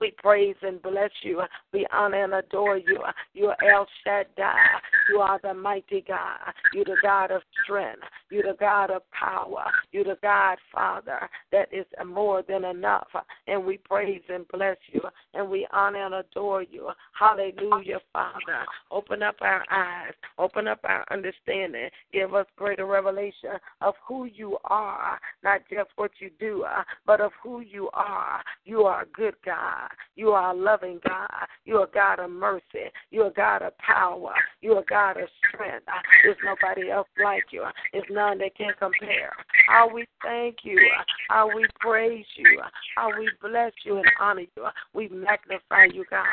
[0.00, 1.42] We praise and bless you.
[1.72, 2.98] We honor and adore you.
[3.34, 4.56] You are El Shaddai.
[5.10, 6.52] You are the mighty God.
[6.72, 8.02] You're the God of strength.
[8.30, 9.64] You're the God of power.
[9.92, 13.08] You're the God, Father, that is more than enough.
[13.46, 15.02] And we praise and bless you.
[15.34, 16.88] And we honor and adore you.
[17.18, 18.64] Hallelujah, Father.
[18.90, 20.14] Open up our eyes.
[20.38, 21.90] Open up our understanding.
[22.12, 26.64] Give us greater revelation of who you are, not just what you do,
[27.06, 28.42] but of who you are.
[28.64, 29.89] You are a good God.
[30.16, 31.28] You are a loving God.
[31.64, 32.90] You're a God of mercy.
[33.10, 34.34] You're a God of power.
[34.60, 35.86] You're a God of strength.
[36.22, 37.64] There's nobody else like you.
[37.92, 39.32] There's none that can compare.
[39.68, 40.78] How we thank you.
[41.28, 42.60] How we praise you.
[42.96, 44.66] How we bless you and honor you.
[44.92, 46.24] We magnify you, God,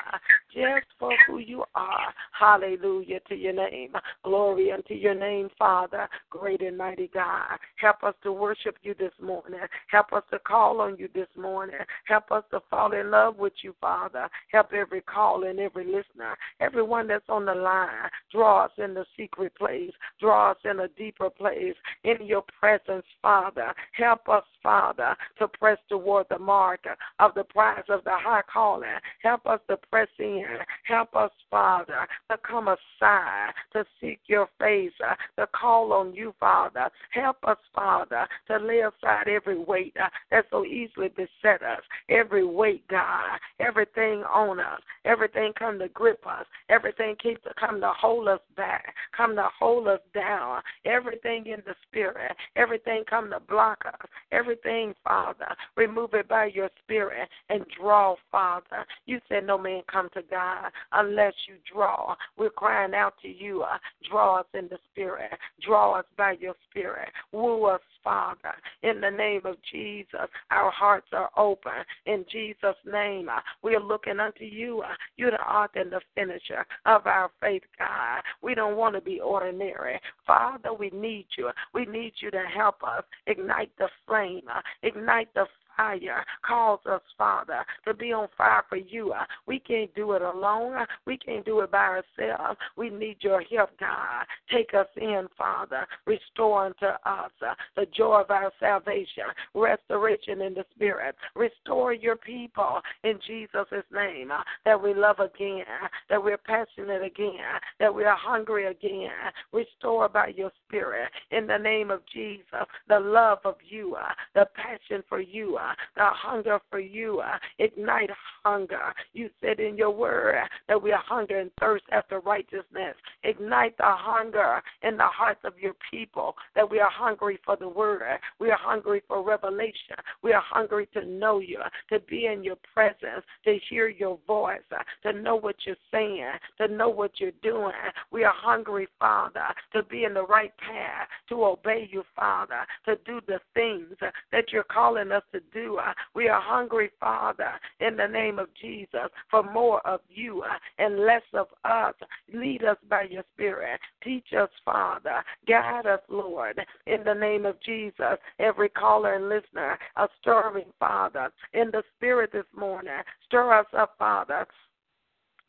[0.58, 2.14] just for who you are.
[2.38, 3.94] Hallelujah to your name.
[4.24, 7.58] Glory unto your name, Father, great and mighty God.
[7.76, 9.60] Help us to worship you this morning.
[9.92, 11.78] Help us to call on you this morning.
[12.06, 14.28] Help us to fall in love with you, Father.
[14.52, 18.10] Help every call and every listener, everyone that's on the line.
[18.32, 19.92] Draw us in the secret place.
[20.20, 23.74] Draw us in a deeper place in your presence, Father.
[23.94, 26.86] Help us, Father, to press toward the mark
[27.20, 28.90] of the prize of the high calling.
[29.22, 30.47] Help us to press in.
[30.84, 36.34] Help us, Father, to come aside, to seek your face, uh, to call on you,
[36.40, 36.90] Father.
[37.12, 42.46] Help us, Father, to lay aside every weight uh, that so easily beset us, every
[42.46, 47.92] weight, God, everything on us, everything come to grip us, everything keep to come to
[48.00, 53.40] hold us back, come to hold us down, everything in the spirit, everything come to
[53.40, 58.86] block us, everything, Father, remove it by your spirit and draw, Father.
[59.06, 62.16] You said no man come to God unless you draw.
[62.38, 63.64] We're crying out to you.
[63.64, 63.78] Uh,
[64.10, 65.32] draw us in the spirit.
[65.66, 67.10] Draw us by your spirit.
[67.32, 68.54] Woo us, Father.
[68.84, 71.72] In the name of Jesus, our hearts are open.
[72.06, 74.82] In Jesus' name, uh, we are looking unto you.
[74.82, 78.22] Uh, you're the author and the finisher of our faith, God.
[78.42, 80.00] We don't want to be ordinary.
[80.26, 81.50] Father, we need you.
[81.74, 84.44] We need you to help us ignite the flame,
[84.84, 85.46] ignite the
[85.78, 86.26] fire.
[86.46, 89.14] Cause us, Father, to be on fire for you.
[89.14, 90.74] Uh, we can't do it alone.
[90.74, 92.60] Uh, we can't do it by ourselves.
[92.76, 94.26] We need your help, God.
[94.52, 95.88] Take us in, Father.
[96.06, 101.16] Restore unto us uh, the joy of our salvation, restoration in the spirit.
[101.36, 104.32] Restore your people in Jesus' name
[104.66, 105.64] that we love again,
[106.10, 107.34] that we're passionate again,
[107.80, 109.10] that we are hungry again.
[109.54, 113.98] Restore by your spirit in the name of Jesus the love of you,
[114.34, 115.58] the passion for you,
[115.96, 117.20] the hunger for you.
[117.20, 118.10] Uh, ignite
[118.44, 118.94] hunger.
[119.14, 120.36] You said in your word
[120.68, 122.96] that we are hunger and thirst after righteousness.
[123.24, 127.68] Ignite the hunger in the hearts of your people that we are hungry for the
[127.68, 128.20] word.
[128.40, 129.98] We are hungry for revelation.
[130.24, 134.62] We are hungry to know you, to be in your presence, to hear your voice,
[135.04, 137.74] to know what you're saying, to know what you're doing.
[138.12, 142.98] We are hungry, Father, to be in the right path, to obey you, Father, to
[143.06, 143.88] do the things
[144.32, 145.78] that you're calling us to do do.
[145.78, 150.58] Uh, we are hungry, Father, in the name of Jesus, for more of you uh,
[150.78, 151.94] and less of us.
[152.34, 153.80] Lead us by your Spirit.
[154.04, 155.24] Teach us, Father.
[155.48, 158.18] Guide us, Lord, in the name of Jesus.
[158.40, 162.94] Every caller and listener, a stirring, Father, in the Spirit this morning.
[163.26, 164.46] Stir us up, Father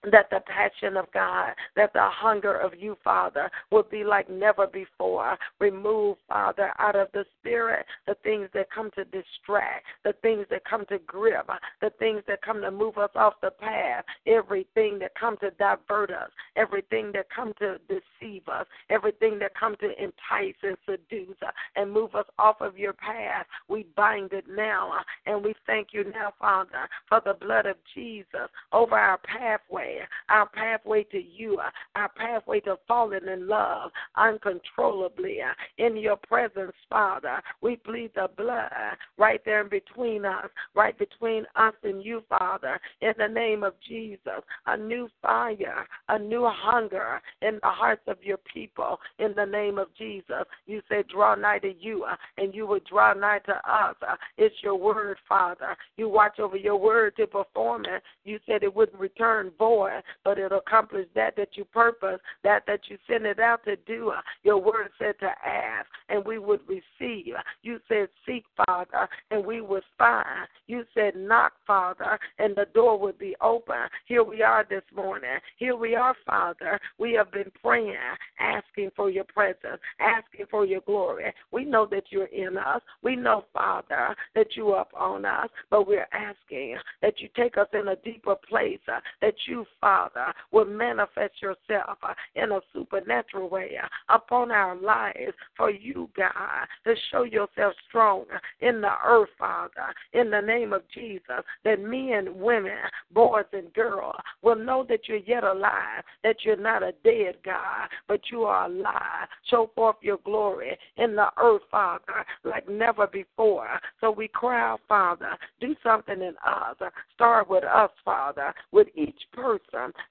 [0.04, 4.66] that the passion of God, that the hunger of you, Father, will be like never
[4.66, 5.36] before.
[5.58, 10.64] Remove, Father, out of the spirit the things that come to distract, the things that
[10.64, 11.48] come to grip,
[11.80, 16.10] the things that come to move us off the path, everything that come to divert
[16.10, 21.36] us, everything that come to deceive us, everything that come to entice and seduce
[21.76, 23.46] and move us off of your path.
[23.68, 24.92] We bind it now,
[25.26, 29.87] and we thank you now, Father, for the blood of Jesus over our pathway
[30.28, 31.58] our pathway to you,
[31.94, 35.52] our pathway to falling in love uncontrollably uh,
[35.84, 37.42] in your presence, Father.
[37.60, 38.70] We plead the blood
[39.16, 43.74] right there in between us, right between us and you, Father, in the name of
[43.86, 44.42] Jesus.
[44.66, 49.78] A new fire, a new hunger in the hearts of your people, in the name
[49.78, 50.44] of Jesus.
[50.66, 53.96] You said, draw nigh to you, uh, and you will draw nigh to us.
[54.02, 55.76] Uh, it's your word, Father.
[55.96, 58.02] You watch over your word to perform it.
[58.24, 59.77] You said it wouldn't return void
[60.24, 64.12] but it'll accomplish that that you purpose, that that you send it out to do.
[64.42, 67.34] Your word said to ask, and we would receive.
[67.62, 70.48] You said seek, Father, and we would find.
[70.66, 73.88] You said knock, Father, and the door would be open.
[74.06, 75.38] Here we are this morning.
[75.56, 76.78] Here we are, Father.
[76.98, 77.96] We have been praying,
[78.38, 81.32] asking for your presence, asking for your glory.
[81.52, 82.82] We know that you're in us.
[83.02, 87.68] We know, Father, that you are upon us, but we're asking that you take us
[87.72, 93.48] in a deeper place, uh, that you, Father, will manifest yourself uh, in a supernatural
[93.48, 98.24] way uh, upon our lives for you, God, to show yourself strong
[98.60, 102.78] in the earth, Father, in the name of Jesus, that men, women,
[103.12, 107.88] boys, and girls will know that you're yet alive, that you're not a dead God,
[108.06, 109.28] but you are alive.
[109.50, 113.68] Show forth your glory in the earth, Father, like never before.
[114.00, 116.76] So we cry out, Father, do something in us.
[117.14, 119.57] Start with us, Father, with each person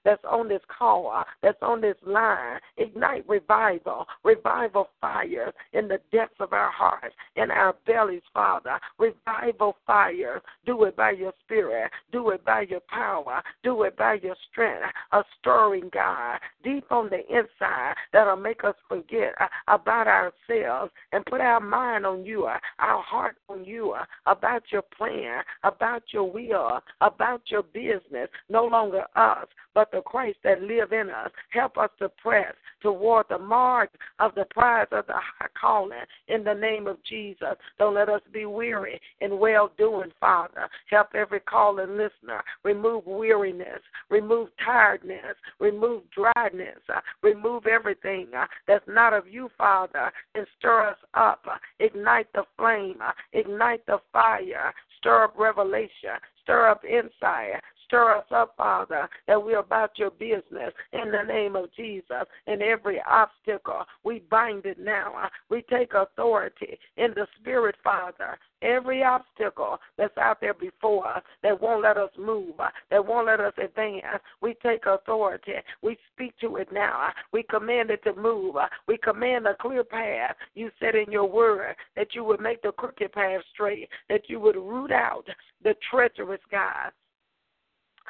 [0.04, 2.58] that's on this call, that's on this line.
[2.76, 8.78] Ignite revival, revival fire in the depths of our hearts, in our bellies, Father.
[8.98, 10.40] Revival fire.
[10.66, 11.90] Do it by your spirit.
[12.12, 13.42] Do it by your power.
[13.62, 14.92] Do it by your strength.
[15.12, 21.24] A stirring, God, deep on the inside that'll make us forget uh, about ourselves and
[21.26, 26.02] put our mind on you, uh, our heart on you, uh, about your plan, about
[26.12, 28.28] your will, about your business.
[28.48, 29.37] No longer us,
[29.74, 31.30] but the Christ that live in us.
[31.50, 36.44] Help us to press toward the mark of the prize of the high calling in
[36.44, 37.54] the name of Jesus.
[37.78, 40.68] Don't let us be weary in well doing, Father.
[40.90, 42.42] Help every calling listener.
[42.64, 43.80] Remove weariness,
[44.10, 50.88] remove tiredness, remove dryness, uh, remove everything uh, that's not of you, Father, and stir
[50.88, 51.44] us up.
[51.80, 58.26] Ignite the flame, uh, ignite the fire, stir up revelation, stir up insight, Stir us
[58.30, 62.26] up, Father, that we're about your business in the name of Jesus.
[62.46, 65.30] And every obstacle, we bind it now.
[65.48, 68.38] We take authority in the Spirit, Father.
[68.60, 72.56] Every obstacle that's out there before us that won't let us move,
[72.90, 74.04] that won't let us advance,
[74.42, 75.52] we take authority.
[75.80, 77.08] We speak to it now.
[77.32, 78.56] We command it to move.
[78.86, 80.36] We command a clear path.
[80.54, 84.40] You said in your word that you would make the crooked path straight, that you
[84.40, 85.24] would root out
[85.62, 86.92] the treacherous God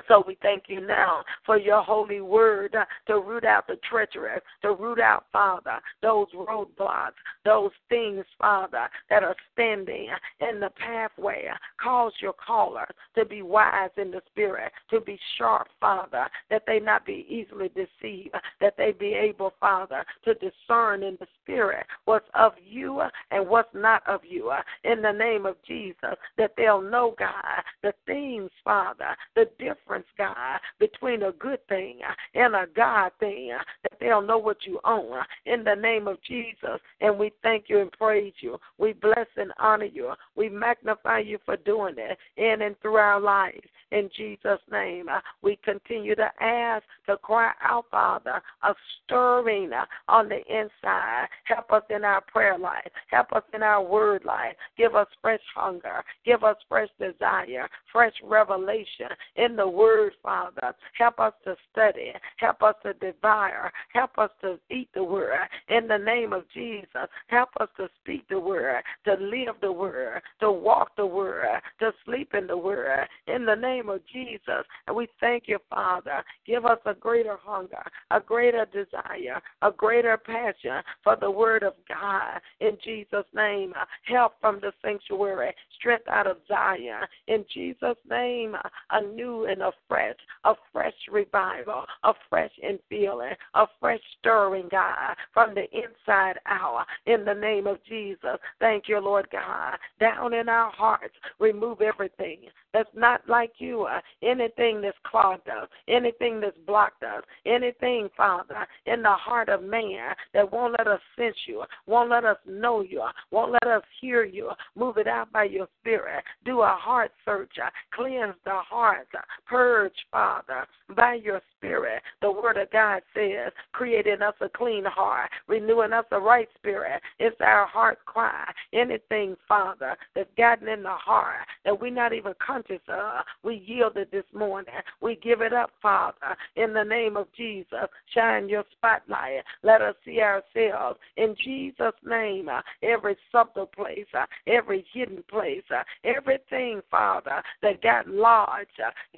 [0.07, 2.77] so we thank you now for your holy word
[3.07, 7.13] to root out the treacherous, to root out, Father, those roadblocks,
[7.45, 10.09] those things, Father, that are standing
[10.41, 11.49] in the pathway.
[11.83, 16.81] Cause your callers to be wise in the spirit, to be sharp, Father, that they
[16.81, 22.29] not be easily deceived, that they be able, Father, to discern in the spirit what's
[22.35, 24.53] of you and what's not of you.
[24.85, 30.07] In the name of Jesus, that they'll know, God, the things, Father, the difference difference,
[30.17, 31.99] God, between a good thing
[32.35, 36.81] and a God thing, that they'll know what you own in the name of Jesus.
[37.01, 38.59] And we thank you and praise you.
[38.77, 40.13] We bless and honor you.
[40.37, 43.67] We magnify you for doing it in and through our lives.
[43.91, 45.07] In Jesus' name,
[45.41, 48.75] we continue to ask to cry out, Father, a
[49.05, 49.71] stirring
[50.09, 51.27] on the inside.
[51.45, 52.91] Help us in our prayer life.
[53.11, 54.55] Help us in our word life.
[54.77, 56.05] Give us fresh hunger.
[56.27, 60.75] Give us fresh desire, fresh revelation in the word, Father.
[60.99, 62.13] Help us to study.
[62.37, 63.73] Help us to devour.
[63.93, 65.39] Help us to eat the word.
[65.69, 70.21] In the name of Jesus, help us to speak the word, to live the word,
[70.41, 73.07] to walk the word, to sleep in the word.
[73.27, 74.65] In the name of Jesus.
[74.87, 76.25] And we thank you, Father.
[76.47, 81.75] Give us a greater hunger, a greater desire, a greater passion for the word of
[81.89, 82.41] God.
[82.61, 83.73] In Jesus' name,
[84.05, 87.03] help from the sanctuary, strength out of Zion.
[87.29, 88.57] In Jesus' name,
[88.91, 95.15] a new and a fresh, a fresh revival, a fresh infilling, a fresh stirring, God,
[95.33, 96.87] from the inside out.
[97.07, 99.77] In the name of Jesus, thank you, Lord God.
[100.01, 102.39] Down in our hearts, remove everything
[102.73, 108.67] that's not like you, uh, anything that's clogged us, anything that's blocked us, anything, Father,
[108.87, 112.83] in the heart of man that won't let us sense you, won't let us know
[112.83, 114.51] you, won't let us hear you.
[114.77, 116.23] Move it out by your spirit.
[116.45, 122.03] Do a heart search, uh, cleanse the heart, uh, purge, Father, by your spirit.
[122.23, 127.01] The word of God says, creating us a clean heart, renewing us a right spirit.
[127.19, 128.45] It's our heart cry.
[128.73, 133.97] Anything, Father, that's gotten in the heart that we're not even conscious of, we yield
[133.97, 134.75] it this morning.
[135.01, 137.89] We give it up, Father, in the name of Jesus.
[138.15, 139.43] Shine your spotlight.
[139.63, 142.49] Let us see ourselves in Jesus' name.
[142.83, 144.07] Every subtle place,
[144.47, 145.63] every hidden place,
[146.05, 148.69] everything, Father, that got large,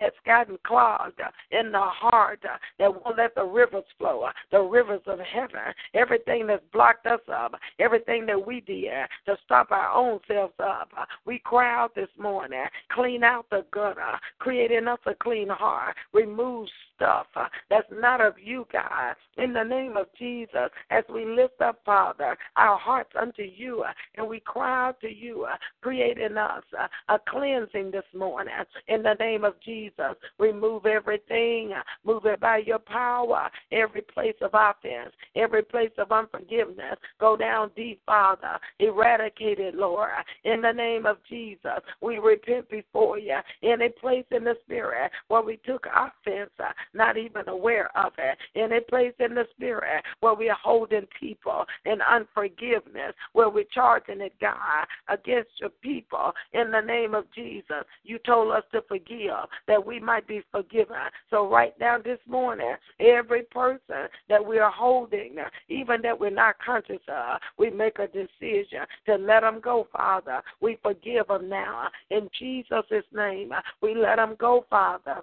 [0.01, 4.33] that's gotten clogged uh, in the heart, uh, that won't let the rivers flow, uh,
[4.51, 8.91] the rivers of heaven, everything that's blocked us up, everything that we did
[9.27, 10.91] to stop our own selves up.
[11.25, 15.97] We cry out this morning, clean out the gutter, create in us a clean heart,
[16.13, 16.69] remove
[17.01, 19.15] stuff uh, that's not of you, God.
[19.39, 23.93] In the name of Jesus, as we lift up, Father, our hearts unto you, uh,
[24.17, 26.63] and we cry out to you, uh, create in us
[27.09, 28.53] a cleansing this morning.
[28.89, 31.73] In the name of Jesus, remove everything,
[32.05, 36.97] move it by your power, every place of offense, every place of unforgiveness.
[37.19, 38.59] Go down deep, Father.
[38.79, 40.11] Eradicate it, Lord.
[40.45, 43.37] In the name of Jesus, we repent before you.
[43.63, 46.51] In any place in the spirit where we took offense,
[46.95, 48.39] not even aware of it.
[48.55, 54.21] Any place in the spirit where we are holding people in unforgiveness, where we're charging
[54.21, 57.85] it, God, against your people in the name of Jesus.
[58.05, 59.31] You told us to forgive
[59.67, 60.97] that we might be forgiven.
[61.31, 65.37] So, right now, this morning, every person that we are holding,
[65.69, 70.43] even that we're not conscious of, we make a decision to let them go, Father.
[70.61, 71.89] We forgive them now.
[72.11, 75.23] In Jesus' name, we let them go, Father.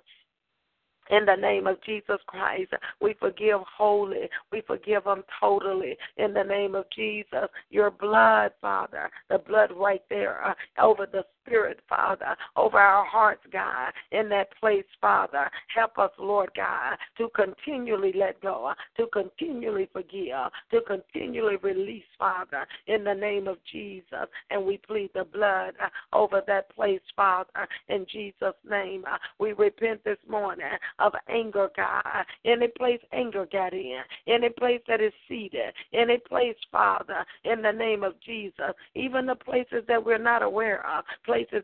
[1.10, 4.30] In the name of Jesus Christ, we forgive wholly.
[4.52, 5.98] We forgive them totally.
[6.18, 11.24] In the name of Jesus, your blood, Father, the blood right there uh, over the
[11.48, 15.50] Spirit, Father, over our hearts, God, in that place, Father.
[15.74, 22.68] Help us, Lord God, to continually let go, to continually forgive, to continually release, Father,
[22.88, 24.28] in the name of Jesus.
[24.50, 29.06] And we plead the blood uh, over that place, Father, in Jesus' name.
[29.10, 30.66] Uh, we repent this morning
[31.00, 32.26] of anger, God.
[32.46, 37.72] Any place anger got in, any place that is seated, any place, Father, in the
[37.72, 41.06] name of Jesus, even the places that we're not aware of,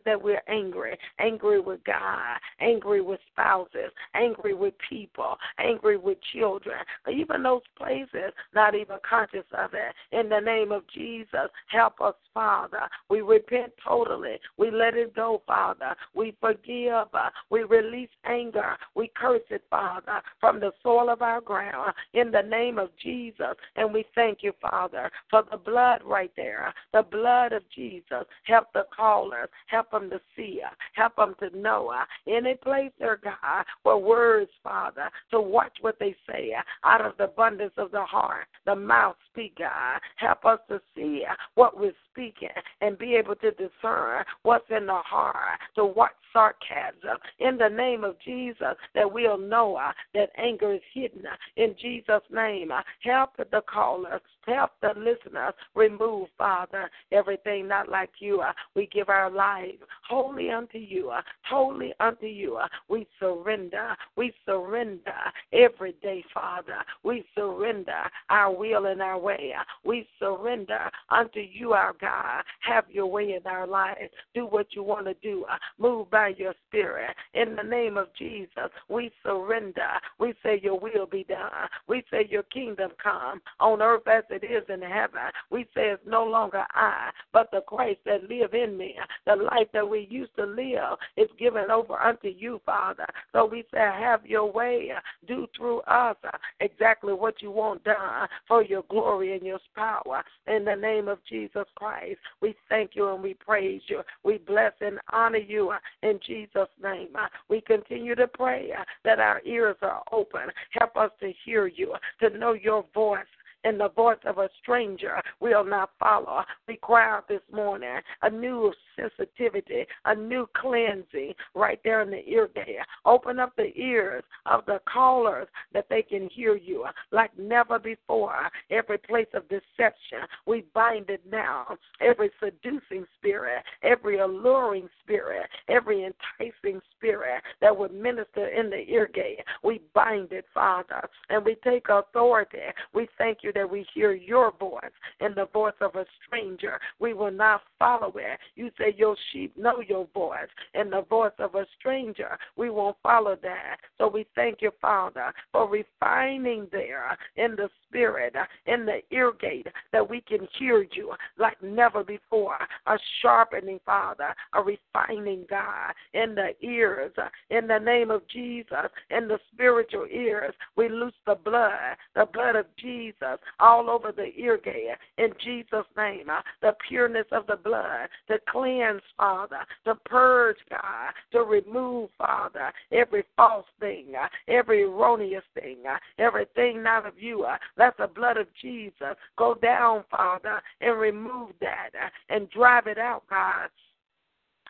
[0.06, 6.78] that we're angry, angry with God, angry with spouses, angry with people, angry with children,
[7.12, 9.94] even those places, not even conscious of it.
[10.12, 12.88] In the name of Jesus, help us, Father.
[13.10, 14.40] We repent totally.
[14.58, 15.96] We let it go, Father.
[16.14, 17.08] We forgive.
[17.50, 18.76] We release anger.
[18.96, 23.56] We curse it, Father, from the soil of our ground in the name of Jesus.
[23.76, 28.26] And we thank you, Father, for the blood right there, the blood of Jesus.
[28.44, 30.62] Help the callers, help them to see,
[30.94, 31.94] help them to know.
[32.28, 36.54] Any place, there, God, where words, Father, to watch what they say
[36.84, 40.00] out of the abundance of the heart, the mouth speak, God.
[40.18, 41.24] Help us to see
[41.56, 42.50] what we're speaking
[42.82, 48.04] and be able to discern what's in the heart, to watch sarcasm in the name
[48.04, 52.72] of Jesus, that we'll know uh, that anger is hidden uh, in Jesus' name.
[52.72, 58.42] Uh, help the callers, help the listeners remove, Father, everything not like you.
[58.42, 59.76] Uh, we give our life
[60.08, 62.58] wholly unto you, uh, totally unto you.
[62.58, 63.96] Uh, we surrender.
[64.16, 65.14] We surrender
[65.52, 66.78] every day, Father.
[67.04, 69.54] We surrender our will and our way.
[69.84, 72.44] We surrender unto you, our God.
[72.62, 74.12] Have your way in our lives.
[74.34, 75.46] Do what you want to do.
[75.78, 77.16] Move by your spirit.
[77.34, 79.82] In the name of Jesus, we surrender.
[80.20, 81.50] We say your will be done.
[81.88, 85.22] We say your kingdom come on earth as it is in heaven.
[85.50, 88.96] We say it's no longer I, but the Christ that live in me.
[89.26, 93.06] The life that we used to live is given over unto you, Father.
[93.32, 94.92] So we say, have your way.
[95.28, 96.18] Do through us
[96.60, 100.24] exactly what you want done for your glory and your power.
[100.48, 104.02] In the name of Jesus Christ, we thank you and we praise you.
[104.24, 107.10] We bless and honor you in Jesus' name.
[107.50, 108.72] We continue to pray
[109.06, 110.42] that our ears are open.
[110.72, 113.20] Help us to hear you, to know your voice
[113.64, 116.44] and the voice of a stranger will not follow.
[116.68, 122.28] We cry out this morning a new sensitivity, a new cleansing right there in the
[122.28, 122.78] ear gate.
[123.06, 128.50] Open up the ears of the callers that they can hear you like never before.
[128.70, 131.78] Every place of deception, we bind it now.
[132.02, 139.10] Every seducing spirit, every alluring spirit, every enticing spirit that would minister in the ear
[139.14, 142.58] gate, we bind it, Father, and we take authority.
[142.94, 144.84] We thank you that we hear your voice
[145.20, 146.80] and the voice of a stranger.
[147.00, 148.40] We will not follow it.
[148.56, 152.38] You your sheep know your voice and the voice of a stranger.
[152.56, 153.78] We won't follow that.
[153.98, 159.68] So we thank you, Father, for refining there in the spirit, in the ear gate,
[159.92, 162.58] that we can hear you like never before.
[162.88, 167.14] A sharpening, Father, a refining, God, in the ears,
[167.50, 170.54] in the name of Jesus, in the spiritual ears.
[170.76, 175.86] We loose the blood, the blood of Jesus all over the ear gate in Jesus'
[175.96, 176.28] name.
[176.62, 178.38] The pureness of the blood to
[178.74, 185.78] cleanse, Father, to purge, God, to remove, Father, every false thing, uh, every erroneous thing,
[185.90, 187.46] uh, everything not of you.
[187.78, 191.90] Let the blood of Jesus go down, Father, and remove that
[192.30, 193.70] and drive it out, God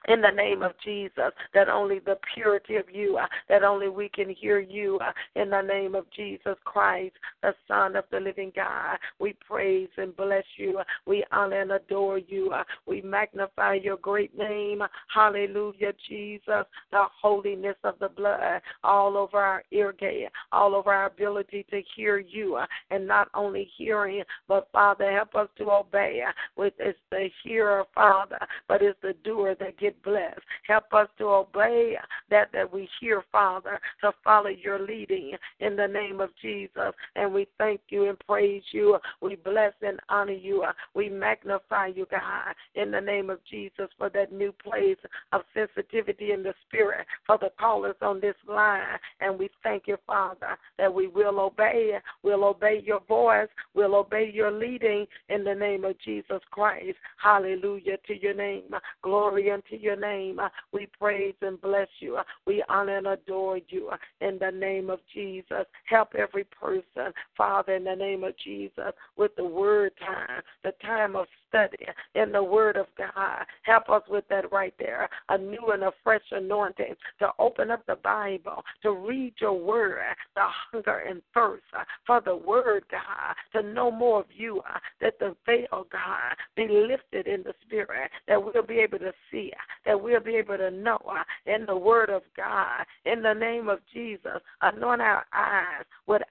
[0.08, 4.10] in the name of Jesus, that only the purity of you, uh, that only we
[4.10, 8.52] can hear you uh, in the name of Jesus Christ, the Son of the living
[8.56, 8.98] God.
[9.20, 10.82] We praise and bless you.
[11.06, 12.52] We honor and adore you.
[12.52, 14.82] Uh, we magnify your great name.
[15.14, 16.66] Hallelujah, Jesus.
[16.92, 21.82] The holiness of the blood all over our ear gate, all over our ability to
[21.96, 22.60] hear you,
[22.92, 26.24] and not only hearing, but Father, help us to obey.
[26.58, 30.42] It's the hearer, Father, but it's the doer that gets get blessed.
[30.68, 31.96] Help us to obey
[32.30, 36.94] that that we hear, Father, to follow your leading in the name of Jesus.
[37.16, 38.98] And we thank you and praise you.
[39.22, 40.66] We bless and honor you.
[40.94, 44.98] We magnify you, God, in the name of Jesus for that new place
[45.32, 48.82] of sensitivity in the spirit for the callers on this line.
[49.20, 52.00] And we thank you, Father, that we will obey.
[52.24, 53.50] We'll obey your voice.
[53.74, 56.98] We'll obey your leading in the name of Jesus Christ.
[57.22, 58.64] Hallelujah to your name.
[59.02, 60.40] Glory unto your name.
[60.40, 62.16] Uh, we praise and bless you.
[62.18, 65.66] Uh, we honor and adore you uh, in the name of Jesus.
[65.86, 71.16] Help every person, Father, in the name of Jesus, with the word time, the time
[71.16, 73.46] of study in the Word of God.
[73.64, 75.10] Help us with that right there.
[75.30, 80.02] A new and a fresh anointing to open up the Bible, to read your Word,
[80.36, 81.64] the hunger and thirst
[82.06, 84.62] for the Word, God, to know more of you,
[85.02, 89.52] that the veil, God, be lifted in the Spirit, that we'll be able to see,
[89.86, 92.86] that we'll be able to know uh, in the Word of God.
[93.06, 96.22] In the name of Jesus, anoint our eyes with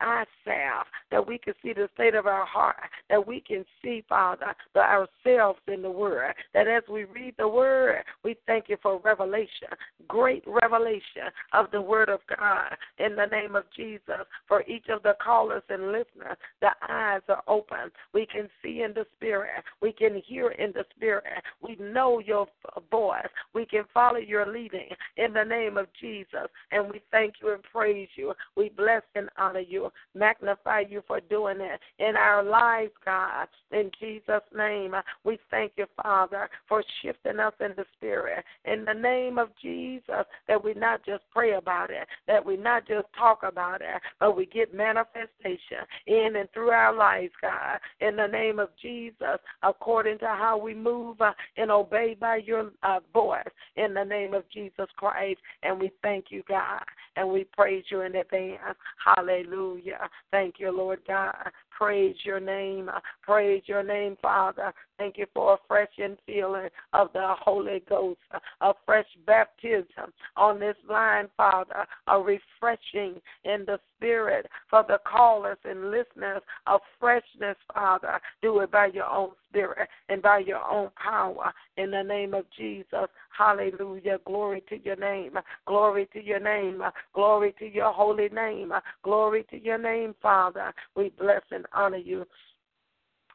[0.44, 2.76] salve, that we can see the state of our heart,
[3.08, 6.34] that we can see, Father, the, ourselves in the Word.
[6.54, 9.68] That as we read the Word, we thank you for revelation,
[10.08, 12.76] great revelation of the Word of God.
[12.98, 17.42] In the name of Jesus, for each of the callers and listeners, the eyes are
[17.48, 17.90] open.
[18.12, 21.24] We can see in the Spirit, we can hear in the Spirit,
[21.60, 22.46] we know your
[22.90, 23.21] voice,
[23.54, 26.48] we can follow your leading in the name of Jesus.
[26.70, 28.32] And we thank you and praise you.
[28.56, 33.48] We bless and honor you, magnify you for doing it in our lives, God.
[33.70, 34.94] In Jesus' name,
[35.24, 38.44] we thank you, Father, for shifting us in the spirit.
[38.64, 42.86] In the name of Jesus, that we not just pray about it, that we not
[42.86, 47.78] just talk about it, but we get manifestation in and through our lives, God.
[48.00, 52.70] In the name of Jesus, according to how we move uh, and obey by your
[52.82, 53.42] uh, voice.
[53.76, 55.40] In the name of Jesus Christ.
[55.62, 56.82] And we thank you, God.
[57.16, 58.76] And we praise you in advance.
[59.04, 60.08] Hallelujah.
[60.30, 61.34] Thank you, Lord God.
[61.82, 62.88] Praise your name.
[63.22, 64.72] Praise your name, Father.
[64.98, 68.20] Thank you for a fresh infilling of the Holy Ghost,
[68.60, 75.58] a fresh baptism on this line, Father, a refreshing in the Spirit for the callers
[75.64, 78.20] and listeners, a freshness, Father.
[78.42, 82.44] Do it by your own Spirit and by your own power in the name of
[82.56, 83.08] Jesus.
[83.36, 84.18] Hallelujah.
[84.24, 85.38] Glory to your name.
[85.66, 86.82] Glory to your name.
[87.14, 88.72] Glory to your holy name.
[89.02, 90.72] Glory to your name, Father.
[90.96, 92.26] We bless and honor you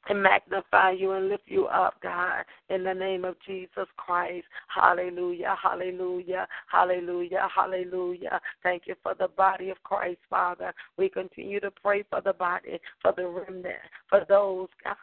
[0.09, 4.45] and magnify you and lift you up, God, in the name of Jesus Christ.
[4.73, 8.39] Hallelujah, hallelujah, hallelujah, hallelujah.
[8.63, 10.73] Thank you for the body of Christ, Father.
[10.97, 13.75] We continue to pray for the body, for the remnant,
[14.09, 14.95] for those, God,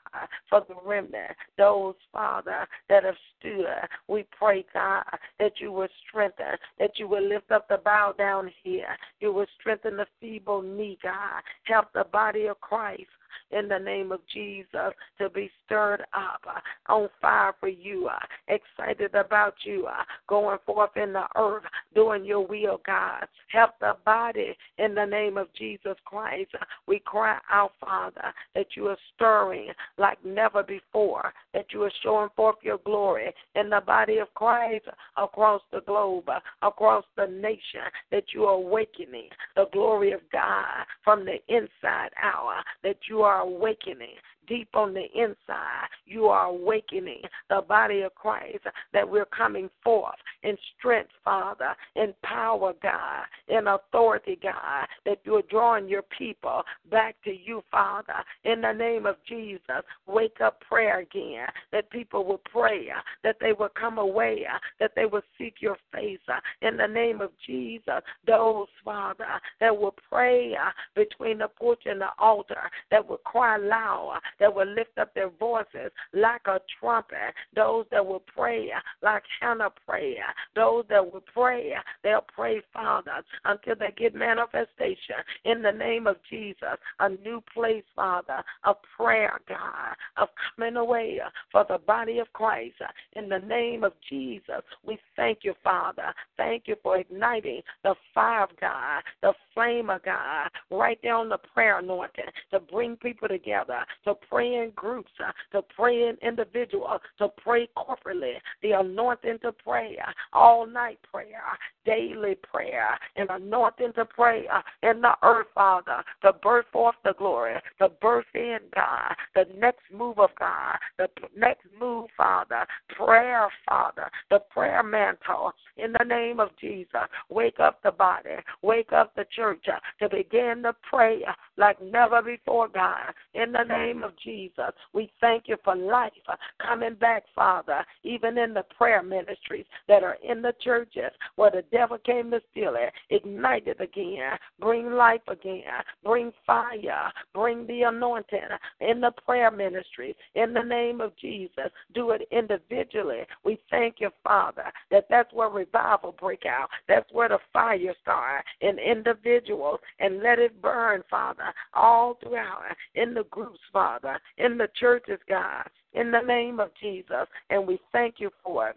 [0.49, 3.66] for the remnant, those, Father, that have stood.
[4.09, 5.05] We pray, God,
[5.39, 8.97] that you will strengthen, that you will lift up the bow down here.
[9.20, 11.43] You will strengthen the feeble knee, God.
[11.64, 13.09] Help the body of Christ
[13.51, 18.18] in the name of Jesus to be stirred up uh, on fire for you, uh,
[18.49, 21.64] excited about you, uh, going forth in the earth,
[21.95, 23.26] doing your will, God.
[23.49, 26.51] Help the body in the name of Jesus Christ.
[26.87, 29.68] We cry out, Father, that you are stirring
[29.99, 34.87] like never before, that you are showing forth your glory in the body of Christ
[35.16, 36.28] across the globe,
[36.62, 42.64] across the nation, that you are awakening the glory of God from the inside out,
[42.82, 44.14] that you are awakening
[44.47, 50.15] deep on the inside, you are awakening the body of Christ that we're coming forth
[50.43, 57.17] in strength, Father, in power, God, in authority, God, that you're drawing your people back
[57.25, 58.15] to you, Father,
[58.45, 59.61] in the name of Jesus.
[60.07, 62.89] Wake up prayer again, that people will pray,
[63.23, 64.45] that they will come away,
[64.81, 66.19] that they will seek your face
[66.63, 68.03] in the name of Jesus.
[68.27, 69.27] Those, Father,
[69.61, 70.55] that will pray
[70.95, 75.30] between the porch and the altar, that will cry loud, that will lift up their
[75.30, 78.70] voices like a trumpet, those that will pray
[79.03, 80.18] like Hannah prayed,
[80.55, 86.16] those that will pray, they'll pray, Father, until they get manifestation in the name of
[86.30, 86.78] Jesus.
[87.01, 91.20] A new place, Father, of prayer, God, of coming away
[91.51, 92.74] for the body of Christ.
[93.14, 96.12] In the name of Jesus, we thank you, Father.
[96.37, 101.28] Thank you for igniting the fire of God, the flame of God, right there on
[101.28, 106.16] the prayer anointing to bring people together, to pray in groups, uh, to pray in
[106.22, 111.43] individuals, to pray corporately, the anointing to pray, uh, all night prayer,
[111.85, 117.14] daily prayer, and anointing to pray uh, in the earth, Father, to birth forth the
[117.18, 122.66] glory, to birth in God, the next move of God, the next move, Father,
[122.97, 126.89] prayer, Father, the prayer mantle in the name of Jesus.
[127.29, 129.64] Wake up the body, wake up the church
[130.01, 131.25] to begin to pray
[131.57, 133.12] like never before, God.
[133.35, 136.12] In the name of Jesus, we thank you for life
[136.61, 141.65] coming back, Father, even in the prayer ministries that are in the churches where the
[141.73, 142.93] devil came to steal it.
[143.11, 145.65] Ignite it again, bring life again,
[146.05, 148.41] bring fire, bring the anointing
[148.81, 150.15] in the prayer ministries.
[150.35, 153.23] In the name of Jesus, do it individually.
[153.45, 156.69] We thank you, Father, that that's where revival break out.
[156.89, 162.62] That's where the fire start in individuals and let it burn, Father, all throughout
[162.95, 164.04] in the groups, Father,
[164.39, 167.27] in the churches, God, in the name of Jesus.
[167.51, 168.77] And we thank you for it.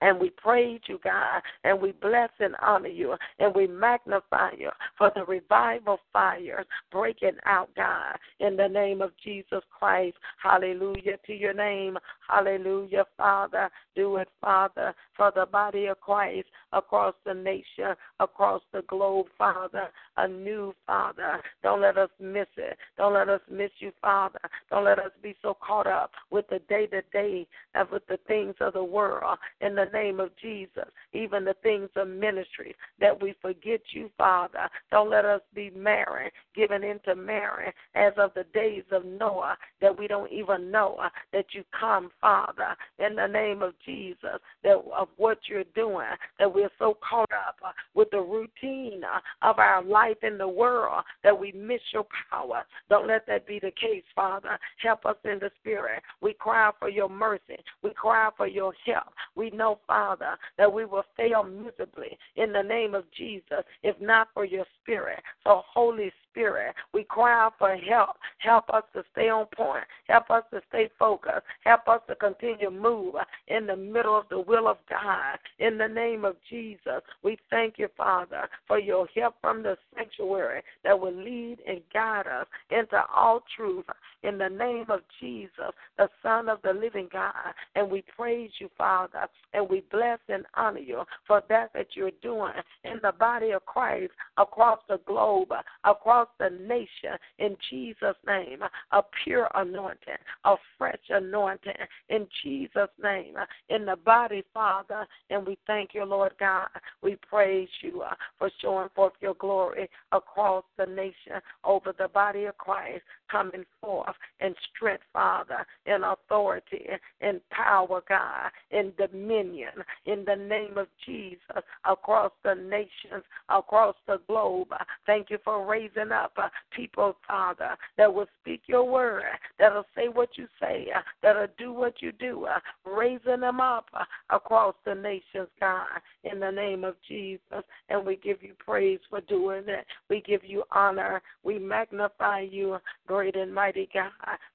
[0.00, 4.70] And we praise you, God, and we bless and honor you, and we magnify you
[4.98, 10.16] for the revival fires breaking out, God, in the name of Jesus Christ.
[10.42, 11.96] Hallelujah to your name.
[12.32, 13.68] Hallelujah, Father.
[13.94, 19.88] Do it, Father, for the body of Christ across the nation, across the globe, Father.
[20.16, 21.42] A new Father.
[21.62, 22.78] Don't let us miss it.
[22.96, 24.40] Don't let us miss you, Father.
[24.70, 28.18] Don't let us be so caught up with the day to day and with the
[28.26, 29.38] things of the world.
[29.60, 34.68] In the name of Jesus, even the things of ministry, that we forget you, Father.
[34.90, 39.98] Don't let us be married, given into marriage as of the days of Noah, that
[39.98, 44.76] we don't even know uh, that you come, Father, in the name of Jesus, that
[44.96, 46.06] of what you're doing,
[46.38, 50.46] that we're so caught up uh, with the routine uh, of our life in the
[50.46, 52.62] world that we miss your power.
[52.88, 54.56] Don't let that be the case, Father.
[54.80, 56.00] Help us in the spirit.
[56.20, 57.58] We cry for your mercy.
[57.82, 59.12] We cry for your help.
[59.34, 64.28] We know, Father, that we will fail miserably in the name of Jesus if not
[64.32, 65.18] for your spirit.
[65.42, 66.74] So, Holy Spirit.
[66.92, 68.16] We cry out for help.
[68.38, 69.84] Help us to stay on point.
[70.08, 71.46] Help us to stay focused.
[71.64, 73.14] Help us to continue to move
[73.48, 75.38] in the middle of the will of God.
[75.58, 80.62] In the name of Jesus, we thank you, Father, for your help from the sanctuary
[80.84, 83.84] that will lead and guide us into all truth.
[84.22, 87.32] In the name of Jesus, the Son of the living God.
[87.74, 92.12] And we praise you, Father, and we bless and honor you for that that you're
[92.22, 92.52] doing
[92.84, 95.48] in the body of Christ across the globe,
[95.84, 98.60] across across the nation in Jesus' name.
[98.92, 100.14] A pure anointing,
[100.44, 101.72] a fresh anointing
[102.08, 103.34] in Jesus' name.
[103.68, 106.68] In the body, Father, and we thank you, Lord God.
[107.02, 112.44] We praise you uh, for showing forth your glory across the nation over the body
[112.44, 116.86] of Christ coming forth in strength, Father, in authority,
[117.20, 119.70] in power, God, in dominion,
[120.04, 121.38] in the name of Jesus,
[121.84, 124.68] across the nations, across the globe.
[125.06, 129.24] Thank you for raising up uh, people, Father, that will speak your word,
[129.58, 133.86] that'll say what you say, uh, that'll do what you do, uh, raising them up
[134.30, 135.86] across the nations, God,
[136.24, 137.64] in the name of Jesus.
[137.88, 139.86] And we give you praise for doing it.
[140.08, 141.22] We give you honor.
[141.42, 144.10] We magnify you, great and mighty God,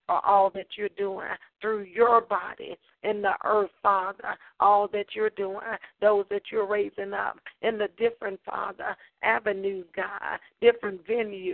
[0.05, 1.27] for all that you're doing
[1.61, 4.37] through your body in the earth, Father.
[4.59, 5.59] All that you're doing,
[6.01, 11.46] those that you're raising up in the different, Father, avenues, God, different venues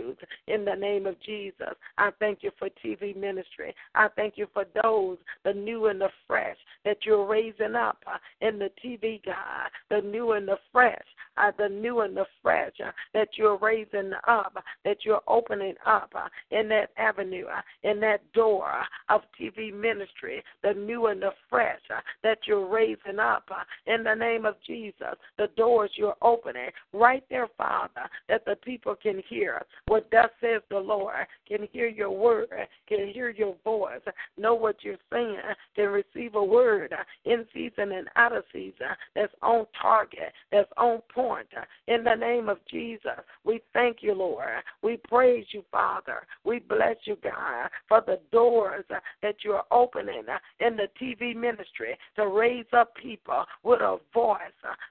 [0.47, 1.75] in the name of Jesus.
[1.97, 3.73] I thank you for TV ministry.
[3.95, 8.17] I thank you for those, the new and the fresh, that you're raising up uh,
[8.41, 11.03] in the TV, God, the new and the fresh,
[11.37, 16.11] uh, the new and the fresh uh, that you're raising up, that you're opening up
[16.15, 18.71] uh, in that avenue, uh, in that door
[19.09, 23.63] of TV ministry, the new and the fresh uh, that you're raising up uh,
[23.93, 28.95] in the name of Jesus, the doors you're opening right there, Father, that the people
[28.95, 32.47] can hear what thus says the Lord, can hear your word,
[32.88, 33.99] can hear your voice,
[34.38, 35.38] know what you're saying,
[35.75, 36.93] can receive a word
[37.25, 41.47] in season and out of season that's on target, that's on point.
[41.88, 43.11] In the name of Jesus,
[43.43, 44.47] we thank you, Lord.
[44.81, 46.25] We praise you, Father.
[46.45, 50.23] We bless you, God, for the doors that you're opening
[50.59, 54.39] in the TV ministry to raise up people with a voice,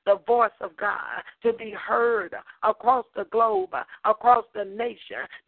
[0.04, 3.70] the voice of God, to be heard across the globe,
[4.04, 4.81] across the nation,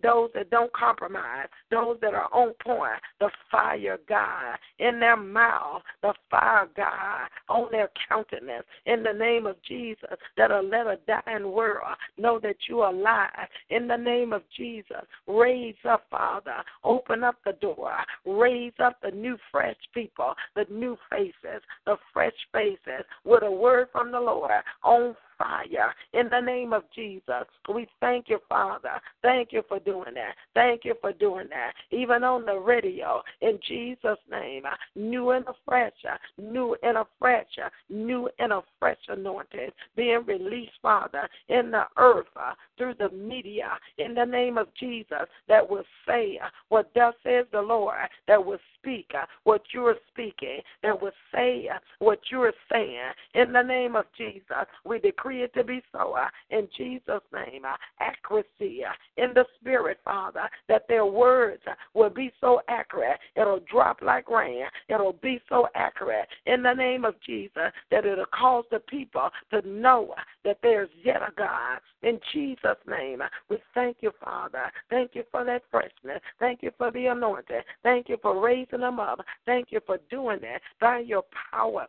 [0.03, 5.83] those that don't compromise, those that are on point, the fire God in their mouth,
[6.03, 11.51] the fire God on their countenance, in the name of Jesus, that'll let a dying
[11.51, 13.49] world know that you are alive.
[13.71, 17.95] In the name of Jesus, raise up, Father, open up the door,
[18.27, 23.89] raise up the new, fresh people, the new faces, the fresh faces, with a word
[23.93, 24.51] from the Lord
[24.83, 27.45] on fire in the name of Jesus.
[27.73, 29.01] We thank you, Father.
[29.23, 30.35] Thank you for doing that.
[30.55, 31.73] Thank you for doing that.
[31.91, 34.65] Even on the radio, in Jesus' name,
[34.95, 35.93] new and afresh,
[36.39, 37.47] new and afresh,
[37.89, 43.71] new and a fresh anointing being released, Father, in the earth uh, through the media
[43.99, 47.95] in the name of Jesus that will say uh, what thus says the Lord,
[48.27, 51.69] that will speak uh, what you're speaking, that will say
[51.99, 53.13] what you're saying.
[53.35, 56.15] In the name of Jesus, we decree it to be so.
[56.15, 61.75] Uh, in Jesus' name, uh, accuracy uh, in the Spirit, Father, that their words uh,
[61.95, 64.65] will be so accurate, it'll drop like rain.
[64.89, 69.67] It'll be so accurate in the name of Jesus that it'll cause the people to
[69.67, 70.15] know
[70.45, 71.79] that there's yet a God.
[72.03, 74.71] In Jesus' name, we thank you, Father.
[74.91, 76.21] Thank you for that freshness.
[76.39, 77.63] Thank you for the anointing.
[77.83, 79.21] Thank you for raising them up.
[79.47, 81.87] Thank you for doing that by your power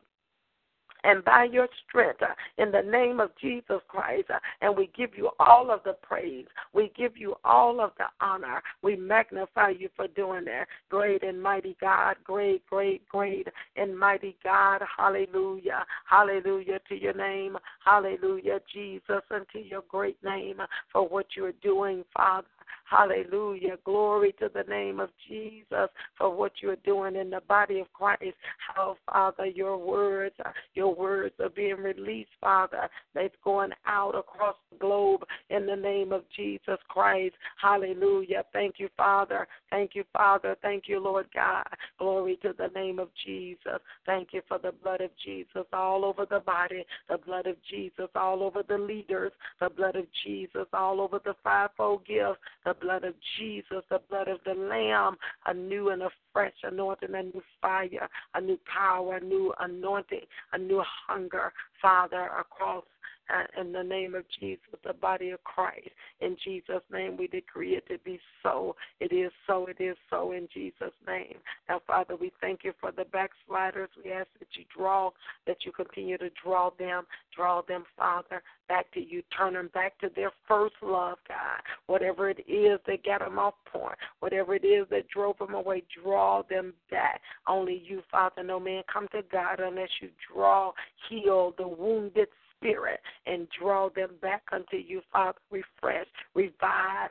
[1.06, 4.30] and by your strength uh, in the name of Jesus Christ.
[4.30, 6.46] Uh, and we give you all of the praise.
[6.74, 8.62] We give you all of the honor.
[8.82, 10.68] We magnify you for doing that.
[10.90, 14.82] Great and mighty God, great, great, great and mighty God.
[14.98, 15.86] Hallelujah.
[16.10, 17.58] Hallelujah to your name.
[17.84, 22.48] Hallelujah, Jesus, and to your great name for what you're doing, Father.
[22.90, 23.78] Hallelujah.
[23.84, 28.36] Glory to the name of Jesus for what you're doing in the body of Christ.
[28.58, 30.36] How, Father, your words,
[30.74, 32.90] your words are being released, Father.
[33.14, 37.36] They're going out across the globe in the name of Jesus Christ.
[37.62, 38.44] Hallelujah.
[38.54, 39.48] Thank you, Father.
[39.70, 40.56] Thank you, Father.
[40.62, 41.66] Thank you, Lord God.
[41.98, 43.80] Glory to the name of Jesus.
[44.06, 48.10] Thank you for the blood of Jesus all over the body, the blood of Jesus
[48.16, 53.04] all over the leaders, the blood of Jesus all over the fivefold gifts, the blood
[53.04, 57.42] of Jesus, the blood of the Lamb, a new and a fresh anointing, a new
[57.62, 60.20] fire, a new power, a new anointing,
[60.52, 62.84] a new hunger, Father, across
[63.30, 65.90] uh, in the name of Jesus, the body of Christ.
[66.22, 68.76] In Jesus' name, we decree it to be so.
[69.00, 69.68] It is so.
[69.68, 71.38] It is so in Jesus' name.
[71.68, 73.90] Now, Father, we thank you for the backsliders.
[74.04, 75.12] We ask that you draw,
[75.48, 77.06] that you continue to draw them,
[77.36, 79.24] draw them, Father, back to you.
[79.36, 81.62] Turn them back to their first love, God.
[81.88, 85.84] Whatever it is that got them off point, whatever it is that drove them away,
[86.04, 87.22] draw them back.
[87.48, 90.72] Only you, Father, no man come to God unless you draw,
[91.10, 95.38] heal the wounded spirit and draw them back unto you, Father.
[95.52, 97.10] Refresh, revive,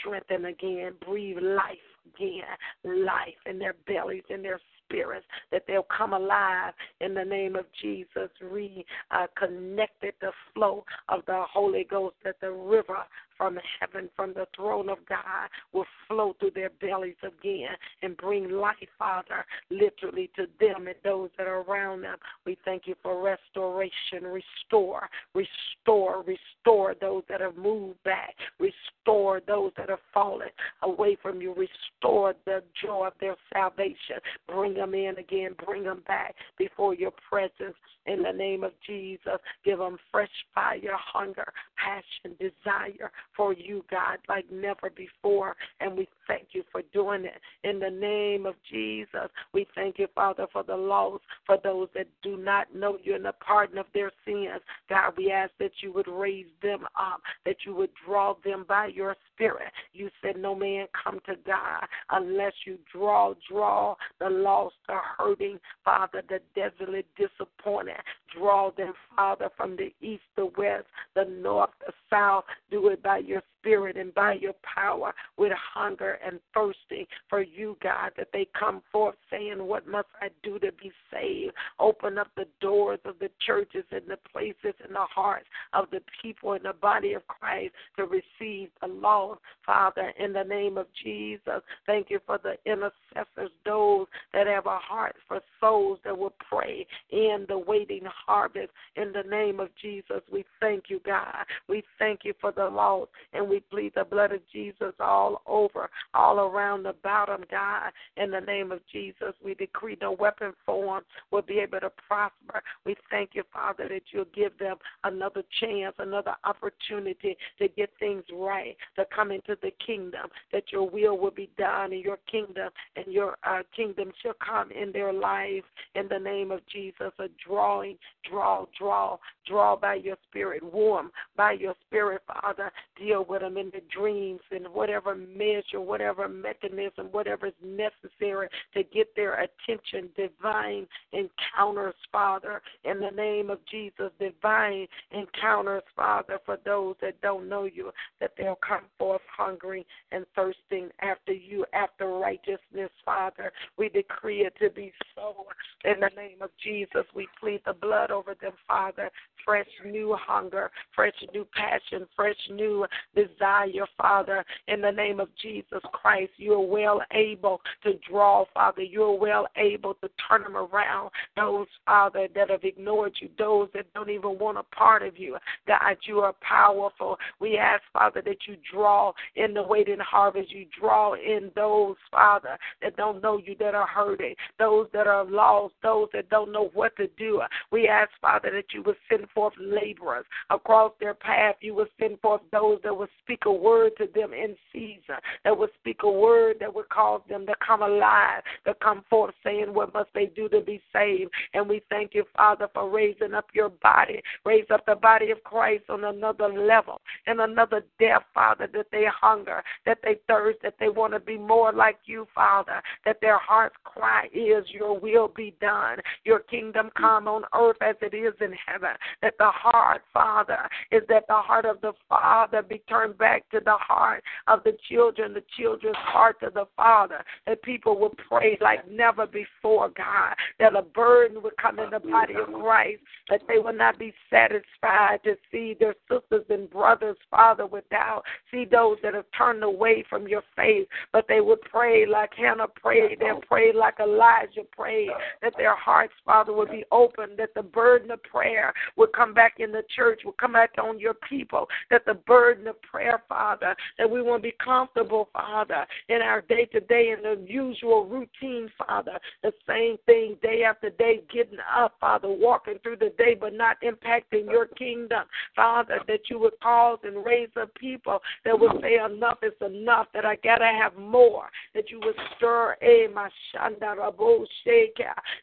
[0.00, 1.76] strengthen again, breathe life
[2.14, 7.56] again, life in their bellies, in their spirits, that they'll come alive in the name
[7.56, 12.98] of Jesus, reconnected uh, the flow of the Holy Ghost, that the river
[13.36, 18.50] from heaven, from the throne of God, will flow through their bellies again and bring
[18.50, 22.16] life, Father, literally to them and those that are around them.
[22.44, 24.24] We thank you for restoration.
[24.24, 28.34] Restore, restore, restore those that have moved back.
[28.58, 30.48] Restore those that have fallen
[30.82, 31.54] away from you.
[31.54, 34.16] Restore the joy of their salvation.
[34.48, 35.54] Bring them in again.
[35.64, 37.76] Bring them back before your presence
[38.06, 39.38] in the name of Jesus.
[39.64, 45.56] Give them fresh fire, hunger, passion, desire for you, God, like never before.
[45.80, 49.30] And we thank you for doing it in the name of Jesus.
[49.52, 53.24] We thank you, Father, for the lost, for those that do not know you and
[53.24, 54.60] the pardon of their sins.
[54.88, 58.86] God, we ask that you would raise them up, that you would draw them by
[58.86, 59.72] your spirit.
[59.92, 65.58] You said no man come to God unless you draw, draw the lost, the hurting,
[65.84, 67.96] Father, the desolate, disappointed.
[68.36, 72.44] Draw them, Father, from the east, the west, the north, the south.
[72.70, 77.76] Do it by your spirit and by your power with hunger and thirsting for you,
[77.82, 81.52] God, that they come forth saying, What must I do to be saved?
[81.80, 86.00] Open up the doors of the churches and the places and the hearts of the
[86.22, 90.86] people in the body of Christ to receive the law, Father, in the name of
[91.02, 91.62] Jesus.
[91.86, 96.86] Thank you for the intercessors, those that have a heart for souls that will pray
[97.10, 98.70] in the waiting harvest.
[98.96, 101.44] In the name of Jesus, we thank you, God.
[101.68, 105.40] We thank you for the lost, and we we plead the blood of Jesus all
[105.46, 107.90] over, all around about them, God.
[108.18, 112.62] In the name of Jesus, we decree no weapon formed will be able to prosper.
[112.84, 118.24] We thank you, Father, that you'll give them another chance, another opportunity to get things
[118.30, 122.68] right, to come into the kingdom, that your will will be done in your kingdom,
[122.96, 127.12] and your uh, kingdom shall come in their lives in the name of Jesus.
[127.18, 127.96] A drawing,
[128.28, 132.70] draw, draw, draw by your spirit, warm by your spirit, Father.
[132.98, 138.82] Deal with them in the dreams in whatever measure, whatever mechanism, whatever is necessary to
[138.82, 140.08] get their attention.
[140.16, 144.10] Divine encounters, Father, in the name of Jesus.
[144.18, 150.26] Divine encounters, Father, for those that don't know you, that they'll come forth hungry and
[150.34, 153.52] thirsting after you, after righteousness, Father.
[153.78, 155.46] We decree it to be so.
[155.84, 159.10] In the name of Jesus, we plead the blood over them, Father.
[159.44, 164.44] Fresh new hunger, fresh new passion, fresh new desire, Father.
[164.68, 168.82] In the name of Jesus Christ, you are well able to draw, Father.
[168.82, 171.10] You are well able to turn them around.
[171.36, 175.36] Those, Father, that have ignored you, those that don't even want a part of you.
[175.66, 177.18] God, you are powerful.
[177.40, 180.50] We ask, Father, that you draw in the waiting harvest.
[180.50, 185.24] You draw in those, Father, that don't know you, that are hurting, those that are
[185.24, 187.42] lost, those that don't know what to do.
[187.70, 191.56] We ask, Father, that you would send forth laborers across their path.
[191.60, 195.56] You would send forth those that would speak a word to them in season, that
[195.56, 199.74] would speak a word that would cause them to come alive, to come forth saying,
[199.74, 201.30] What must they do to be saved?
[201.54, 205.42] And we thank you, Father, for raising up your body, raise up the body of
[205.42, 210.74] Christ on another level and another depth, Father, that they hunger, that they thirst, that
[210.78, 215.28] they want to be more like you, Father, that their heart's cry is, Your will
[215.28, 218.90] be done, your kingdom come on earth as it is in heaven,
[219.22, 223.60] that the heart, Father, is that the heart of the Father be turned back to
[223.64, 228.58] the heart of the children, the children's heart to the Father, that people will pray
[228.60, 233.42] like never before, God, that a burden would come in the body of Christ, that
[233.48, 238.98] they will not be satisfied to see their sisters and brothers, Father, without, see those
[239.02, 243.40] that have turned away from your faith, but they would pray like Hannah prayed, they'll
[243.40, 245.10] pray like Elijah prayed,
[245.42, 249.54] that their hearts, Father, would be open, that the burden of prayer would come back
[249.58, 253.74] in the church, would come back on your people, that the burden of prayer, Father,
[253.98, 258.70] that we won't be comfortable, Father, in our day to day, in the usual routine,
[258.78, 263.52] Father, the same thing day after day, getting up, Father, walking through the day, but
[263.52, 268.80] not impacting your kingdom, Father, that you would cause and raise up people that would
[268.80, 273.28] say, Enough is enough, that I gotta have more, that you would stir, eh, my
[273.54, 273.96] shanda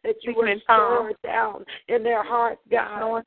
[0.04, 3.24] that you would stir down in their hearts, God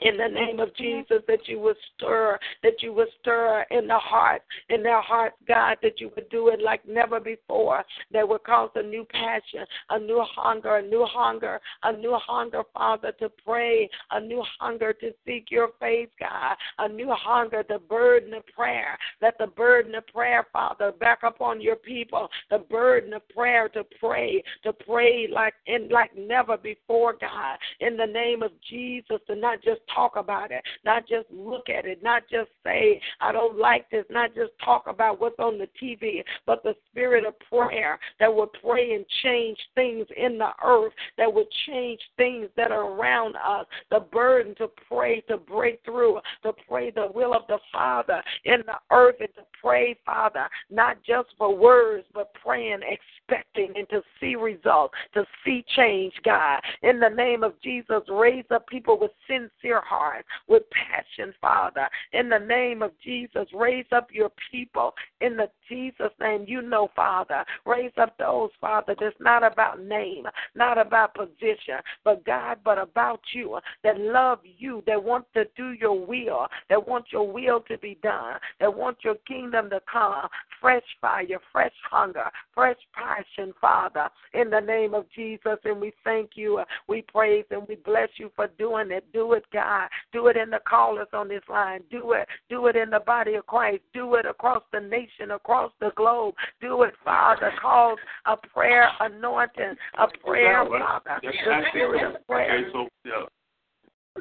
[0.00, 3.98] in the name of Jesus, that you would stir, that you would stir in the
[3.98, 8.44] heart, in their hearts, God, that you would do it like never before, that would
[8.44, 13.30] cause a new passion, a new hunger, a new hunger, a new hunger, Father, to
[13.44, 18.46] pray, a new hunger to seek your face, God, a new hunger, the burden of
[18.54, 18.98] prayer.
[19.22, 23.84] Let the burden of prayer, Father, back upon your people, the burden of prayer to
[24.00, 25.54] pray, to pray like
[25.90, 30.62] like never before, God, in the name of Jesus, to not just talk about it,
[30.84, 34.84] not just look at it, not just say, I don't like this, not just talk
[34.86, 39.58] about what's on the TV, but the spirit of prayer that will pray and change
[39.74, 44.68] things in the earth, that will change things that are around us, the burden to
[44.88, 49.28] pray, to break through, to pray the will of the Father in the earth, and
[49.36, 52.80] to pray, Father, not just for words, but praying,
[53.28, 56.60] expecting, and to see results, to see change, God.
[56.82, 61.88] In the name of Jesus, raise up people with sincere heart, with passion, Father.
[62.12, 66.44] In the name of Jesus, raise up your people in the Jesus name.
[66.46, 72.24] You know, Father, raise up those, Father, that's not about name, not about position, but
[72.24, 77.06] God, but about you, that love you, that want to do your will, that want
[77.10, 80.28] your will to be done, that want your kingdom to come.
[80.60, 82.76] Fresh fire, fresh hunger, fresh
[83.14, 85.58] passion, Father, in the name of Jesus.
[85.64, 86.58] And we thank you.
[86.58, 89.04] Uh, we praise and we bless you for doing it.
[89.12, 89.88] Do it, God.
[90.12, 91.80] Do it in the callers on this line.
[91.90, 92.26] Do it.
[92.48, 93.82] Do it in the body of Christ.
[93.92, 96.34] Do it across the nation, across the globe.
[96.60, 97.52] Do it, Father.
[97.60, 101.20] Cause a prayer anointing, a prayer, Father.
[101.22, 101.32] The
[101.70, 102.64] spirit of prayer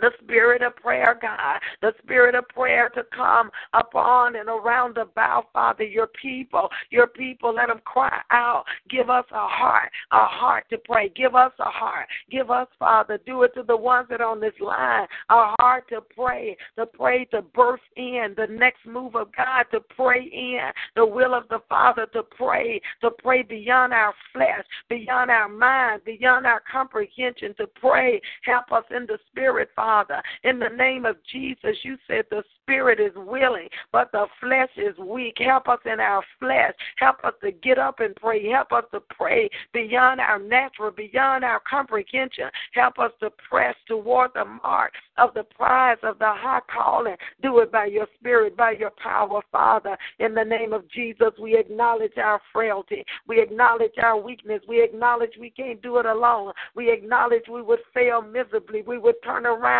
[0.02, 5.46] the spirit of prayer, God, the spirit of prayer to come upon and around about,
[5.54, 6.70] Father, your people.
[6.90, 8.64] Your people, let them cry out.
[8.90, 11.10] Give us a heart, a heart to pray.
[11.16, 12.08] Give us a heart.
[12.32, 15.88] Give us, Father, do it to the ones that are on this line, a heart
[15.90, 20.72] to pray, to pray, to birth in the next move of God, to pray in
[20.96, 26.02] the will of the Father, to pray, to pray beyond our flesh, beyond our mind,
[26.04, 28.20] beyond our comprehension, to pray.
[28.44, 30.24] Help us in the spirit, Father Father.
[30.46, 34.98] In the name of Jesus, you said the spirit is willing, but the flesh is
[34.98, 35.36] weak.
[35.40, 36.72] Help us in our flesh.
[36.96, 38.50] Help us to get up and pray.
[38.50, 42.46] Help us to pray beyond our natural, beyond our comprehension.
[42.74, 47.18] Help us to press toward the mark of the prize of the high calling.
[47.42, 49.98] Do it by your spirit, by your power, Father.
[50.20, 53.04] In the name of Jesus, we acknowledge our frailty.
[53.28, 54.62] We acknowledge our weakness.
[54.66, 56.54] We acknowledge we can't do it alone.
[56.74, 58.82] We acknowledge we would fail miserably.
[58.82, 59.73] We would turn around.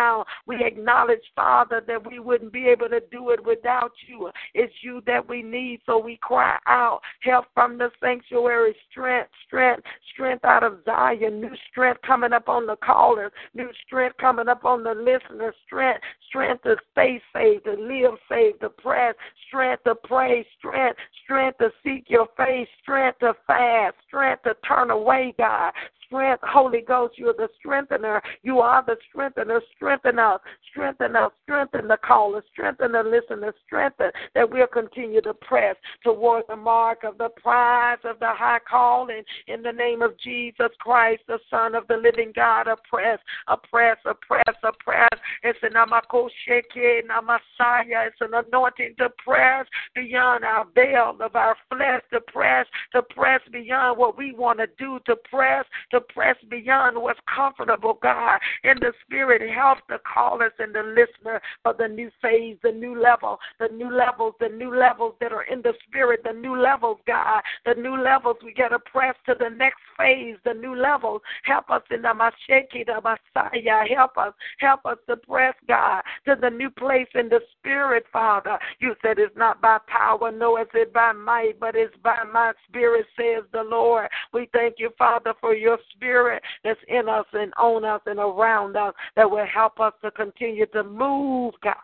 [0.46, 4.30] We acknowledge, Father, that we wouldn't be able to do it without you.
[4.54, 9.82] It's you that we need, so we cry out, help from the sanctuary, strength, strength,
[10.12, 14.64] strength out of Zion, new strength coming up on the callers, new strength coming up
[14.64, 19.14] on the listeners, strength, strength to stay saved, to live saved, to press,
[19.48, 24.90] strength to pray, strength, strength to seek your face, strength to fast, strength to turn
[24.90, 25.72] away, God,
[26.06, 26.42] strength.
[26.46, 28.22] Holy Ghost, you are the strengthener.
[28.42, 29.60] You are the strengthener.
[29.76, 30.40] Strengthen us.
[30.70, 31.32] Strengthen us.
[31.44, 32.42] Strengthen the caller.
[32.52, 33.54] Strengthen the listener.
[33.66, 38.58] Strengthen that we'll continue to press toward the mark of the prize of the high
[38.68, 42.66] calling in the name of Jesus Christ, the Son of the living God.
[42.68, 45.08] Oppress, oppress, oppress, oppress.
[45.42, 48.08] It's an amakosheke namasaya.
[48.08, 53.40] It's an anointing to press beyond our veil of our flesh, to press, to press
[53.52, 55.64] beyond what we want to do, to press,
[55.94, 58.38] to press beyond what's comfortable, God.
[58.64, 63.00] In the spirit, help the callers and the listener for the new phase, the new
[63.00, 66.98] level, the new levels, the new levels that are in the spirit, the new levels,
[67.06, 68.36] God, the new levels.
[68.44, 71.22] We got to press to the next phase, the new levels.
[71.44, 73.84] Help us in the Masheki, the Messiah.
[73.94, 78.58] Help us, help us to press, God, to the new place in the spirit, Father.
[78.80, 82.52] You said it's not by power, nor is it by might, but it's by my
[82.68, 84.08] spirit, says the Lord.
[84.32, 88.76] We thank you, Father, for your spirit that's in us and on us and around
[88.76, 91.74] us that will help us to continue to move, God,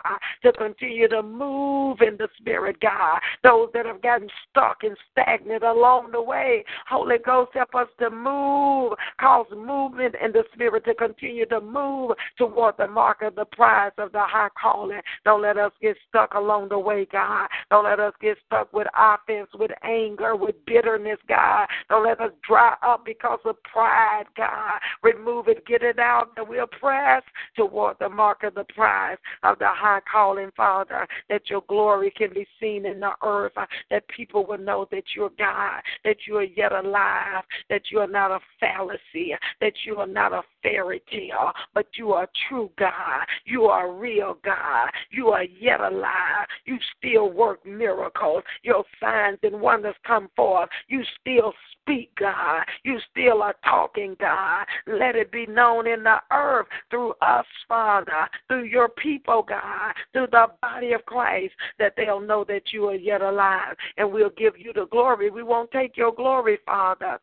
[0.43, 3.21] to continue to move in the spirit, God.
[3.43, 8.11] Those that have gotten stuck and stagnant along the way, Holy Ghost, help us to
[8.11, 13.45] move, cause movement in the spirit to continue to move toward the mark of the
[13.45, 15.01] prize of the high calling.
[15.25, 17.49] Don't let us get stuck along the way, God.
[17.71, 21.67] Don't let us get stuck with offense, with anger, with bitterness, God.
[21.89, 24.79] Don't let us dry up because of pride pride, God.
[25.03, 27.23] Remove it, get it out, and we'll press
[27.57, 32.33] toward the mark of the prize of the high calling, Father, that your glory can
[32.33, 36.37] be seen in the earth, uh, that people will know that you're God, that you
[36.37, 40.43] are yet alive, that you are not a fallacy, uh, that you are not a
[40.63, 43.25] fairy tale, but you are true God.
[43.45, 44.91] You are real God.
[45.11, 46.47] You are yet alive.
[46.65, 48.43] You still work miracles.
[48.63, 50.69] Your signs and wonders come forth.
[50.89, 52.63] You still speak, God.
[52.85, 53.80] You still are talking,
[54.19, 54.67] God.
[54.87, 60.29] Let it be known in the earth through us, Father, through your people, God, through
[60.31, 63.77] the body of Christ, that they'll know that you are yet alive.
[63.97, 65.31] And we'll give you the glory.
[65.31, 67.19] We won't take your glory, Father.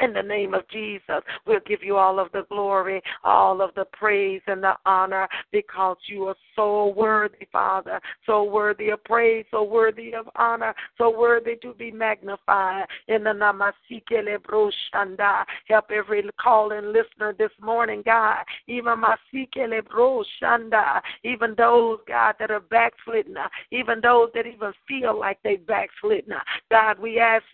[0.00, 3.86] In the name of Jesus, we'll give you all of the glory, all of the
[3.92, 9.62] praise and the honor because you are so worthy, Father, so worthy of praise, so
[9.62, 12.84] worthy of honor, so worthy to be magnified.
[13.08, 18.44] In the Namasikele Broshanda, help every calling listener this morning, God.
[18.66, 23.36] Even Masikele Broshanda, even those, God, that are backslidden,
[23.70, 26.34] even those that even feel like they backslidden.
[26.70, 27.44] God, we ask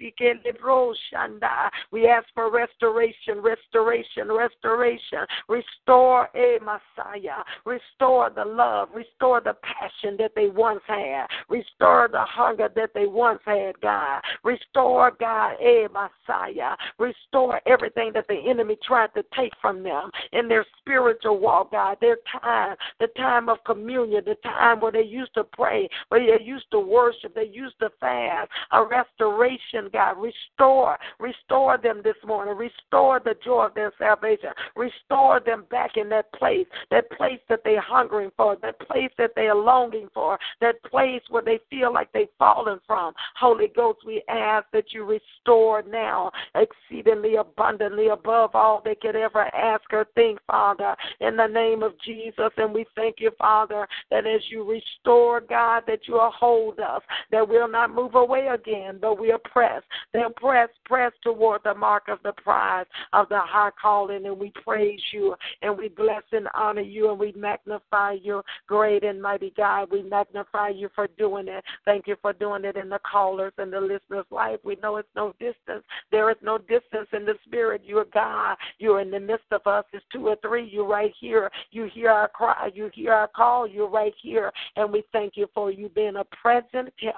[1.90, 5.26] we ask for restoration, restoration, restoration.
[5.48, 7.42] Restore a Messiah.
[7.64, 8.88] Restore the love.
[8.94, 11.26] Restore the passion that they once had.
[11.48, 14.22] Restore the hunger that they once had, God.
[14.44, 16.76] Restore, God, a Messiah.
[16.98, 21.98] Restore everything that the enemy tried to take from them in their spiritual walk, God.
[22.00, 26.42] Their time, the time of communion, the time where they used to pray, where they
[26.42, 28.50] used to worship, they used to fast.
[28.72, 30.16] A restoration, God.
[30.18, 32.56] Restore, restore them this morning.
[32.56, 34.50] Restore the joy of their salvation.
[34.76, 39.32] Restore them back in that place, that place that they're hungering for, that place that
[39.34, 43.12] they are longing for, that place where they feel like they've fallen from.
[43.38, 49.54] Holy Ghost, we ask that you restore now exceedingly abundantly above all they could ever
[49.54, 52.50] ask or think, Father, in the name of Jesus.
[52.56, 57.02] And we thank you, Father, that as you restore, God, that you will hold us,
[57.30, 62.04] that we'll not move away again, but we'll press, then press, press toward the mark
[62.12, 64.26] of the prize of the high calling.
[64.26, 69.02] And we praise you and we bless and honor you and we magnify you, great
[69.04, 69.88] and mighty God.
[69.90, 71.64] We magnify you for doing it.
[71.84, 74.60] Thank you for doing it in the callers and the listeners' life.
[74.64, 75.84] We know it's no distance.
[76.10, 77.82] There is no distance in the spirit.
[77.84, 78.56] You are God.
[78.78, 79.84] You're in the midst of us.
[79.92, 80.68] It's two or three.
[80.68, 81.50] You're right here.
[81.70, 82.70] You hear our cry.
[82.74, 83.66] You hear our call.
[83.66, 84.52] You're right here.
[84.76, 87.16] And we thank you for you being a present help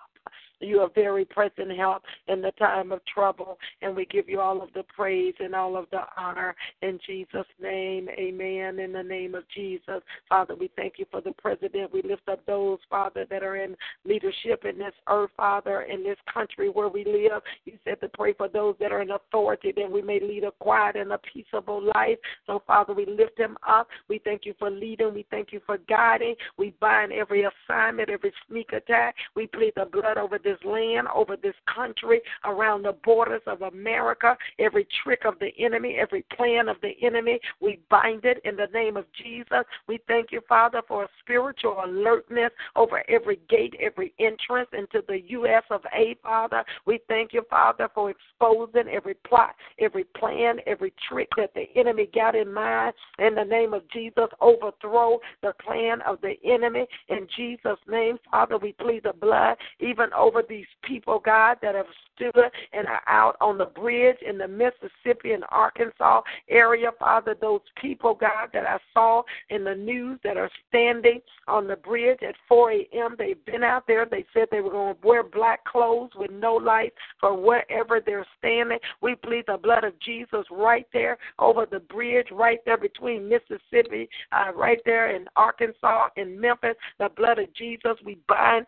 [0.64, 3.58] you are very present help in the time of trouble.
[3.82, 7.46] And we give you all of the praise and all of the honor in Jesus'
[7.60, 8.08] name.
[8.10, 8.78] Amen.
[8.78, 10.02] In the name of Jesus.
[10.28, 11.92] Father, we thank you for the president.
[11.92, 16.18] We lift up those, Father, that are in leadership in this earth, Father, in this
[16.32, 17.42] country where we live.
[17.64, 20.52] You said to pray for those that are in authority that we may lead a
[20.52, 22.18] quiet and a peaceable life.
[22.46, 23.88] So, Father, we lift them up.
[24.08, 25.14] We thank you for leading.
[25.14, 26.34] We thank you for guiding.
[26.56, 29.14] We bind every assignment, every sneak attack.
[29.34, 34.36] We plead the blood over this land, over this country, around the borders of America.
[34.58, 38.68] Every trick of the enemy, every plan of the enemy, we bind it in the
[38.72, 39.64] name of Jesus.
[39.88, 45.20] We thank you, Father, for a spiritual alertness over every gate, every entrance into the
[45.28, 45.62] U.S.
[45.70, 46.64] of A, Father.
[46.86, 52.08] We thank you, Father, for exposing every plot, every plan, every trick that the enemy
[52.14, 52.94] got in mind.
[53.18, 56.86] In the name of Jesus, overthrow the plan of the enemy.
[57.08, 61.86] In Jesus' name, Father, we plead the blood even over these people, God, that have
[62.14, 67.34] stood and are out on the bridge in the Mississippi and Arkansas area, Father.
[67.40, 72.18] Those people, God, that I saw in the news that are standing on the bridge
[72.26, 73.14] at 4 a.m.
[73.18, 74.06] They've been out there.
[74.06, 78.26] They said they were going to wear black clothes with no lights for wherever they're
[78.38, 78.78] standing.
[79.00, 84.08] We plead the blood of Jesus right there over the bridge, right there between Mississippi,
[84.32, 86.76] uh, right there in Arkansas and Memphis.
[86.98, 87.96] The blood of Jesus.
[88.04, 88.66] We bind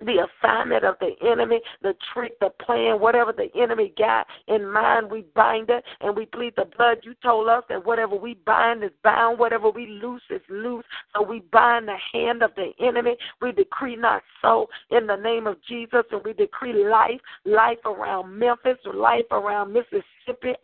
[0.00, 5.10] the assignment of the enemy, the trick, the plan, whatever the enemy got in mind,
[5.10, 6.98] we bind it and we plead the blood.
[7.02, 10.84] You told us that whatever we bind is bound, whatever we loose is loose.
[11.14, 13.16] So we bind the hand of the enemy.
[13.40, 18.36] We decree not so in the name of Jesus, and we decree life, life around
[18.38, 20.02] Memphis, life around Mississippi,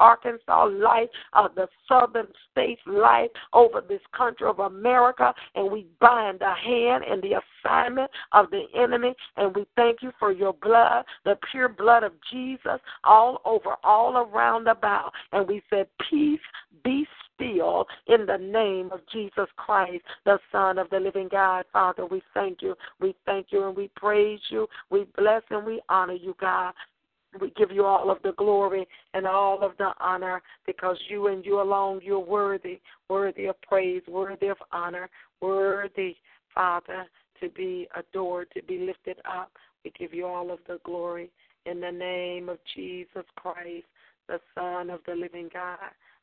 [0.01, 6.41] Arkansas, life of the southern states, life over this country of America, and we bind
[6.41, 11.05] the hand and the assignment of the enemy and we thank you for your blood,
[11.25, 15.13] the pure blood of Jesus, all over, all around about.
[15.33, 16.41] And we said, Peace
[16.85, 21.65] be still in the name of Jesus Christ, the Son of the living God.
[21.73, 22.75] Father, we thank you.
[23.01, 24.67] We thank you and we praise you.
[24.91, 26.75] We bless and we honor you, God.
[27.41, 31.45] We give you all of the glory and all of the honor because you and
[31.45, 35.11] you alone, you're worthy, worthy of praise, worthy of honor,
[35.41, 36.17] worthy,
[36.55, 37.07] Father,
[37.41, 39.53] to be adored, to be lifted up.
[39.85, 41.31] We give you all of the glory
[41.67, 43.87] in the name of Jesus Christ,
[44.27, 45.79] the Son of the living God.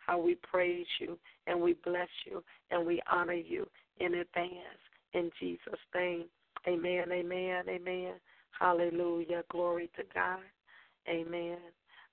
[0.06, 1.18] How we praise you
[1.48, 3.68] and we bless you and we honor you
[4.00, 4.82] in advance.
[5.14, 6.26] In Jesus' name.
[6.68, 8.14] Amen, amen, amen.
[8.60, 9.44] Hallelujah.
[9.50, 10.40] Glory to God.
[11.08, 11.58] Amen.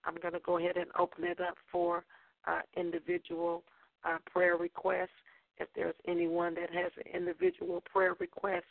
[0.05, 2.05] I'm going to go ahead and open it up for
[2.47, 3.62] uh, individual
[4.05, 5.10] uh, prayer requests.
[5.59, 8.64] If there's anyone that has an individual prayer request,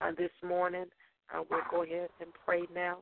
[0.00, 0.86] uh, this morning.
[1.34, 2.98] Uh, we'll go ahead and pray now.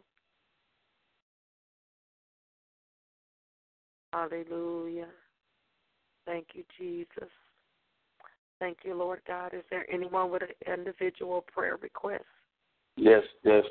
[4.12, 5.08] Hallelujah.
[6.24, 7.30] Thank you, Jesus.
[8.58, 9.52] Thank you, Lord God.
[9.52, 12.24] Is there anyone with an individual prayer request?
[12.96, 13.64] Yes, yes.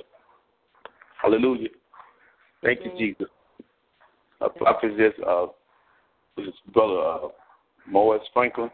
[1.22, 1.70] Hallelujah.
[2.66, 3.28] Thank you, Jesus.
[4.42, 5.46] A prophet is uh,
[6.36, 7.28] this brother uh,
[7.88, 8.70] Morris Franklin,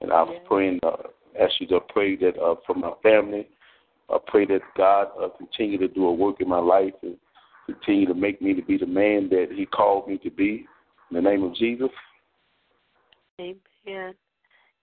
[0.00, 1.08] and I was praying, uh,
[1.40, 3.48] ask you to pray that uh, for my family
[4.10, 7.16] I pray that God uh, continue to do a work in my life and
[7.66, 10.66] continue to make me to be the man that He called me to be.
[11.10, 11.90] In the name of Jesus.
[13.40, 14.14] Amen.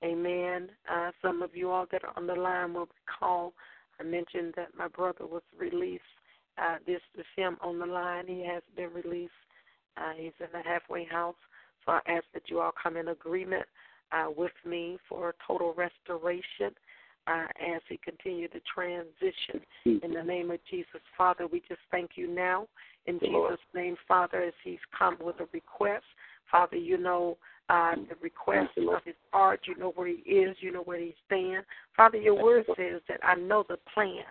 [0.03, 0.69] Amen.
[0.91, 3.53] Uh, some of you all that are on the line will recall
[3.99, 6.03] I mentioned that my brother was released.
[6.57, 8.27] Uh, this is him on the line.
[8.27, 9.31] He has been released.
[9.97, 11.35] Uh, he's in the halfway house.
[11.85, 13.65] So I ask that you all come in agreement
[14.11, 16.75] uh, with me for total restoration
[17.27, 19.61] uh, as he continued to transition.
[19.85, 22.67] In the name of Jesus, Father, we just thank you now.
[23.05, 26.05] In Jesus' name, Father, as he's come with a request,
[26.51, 27.37] Father, you know
[27.69, 29.61] uh, the request of his heart.
[29.65, 30.57] You know where he is.
[30.59, 31.65] You know where he stands.
[31.95, 34.25] Father, your word says that I know the plans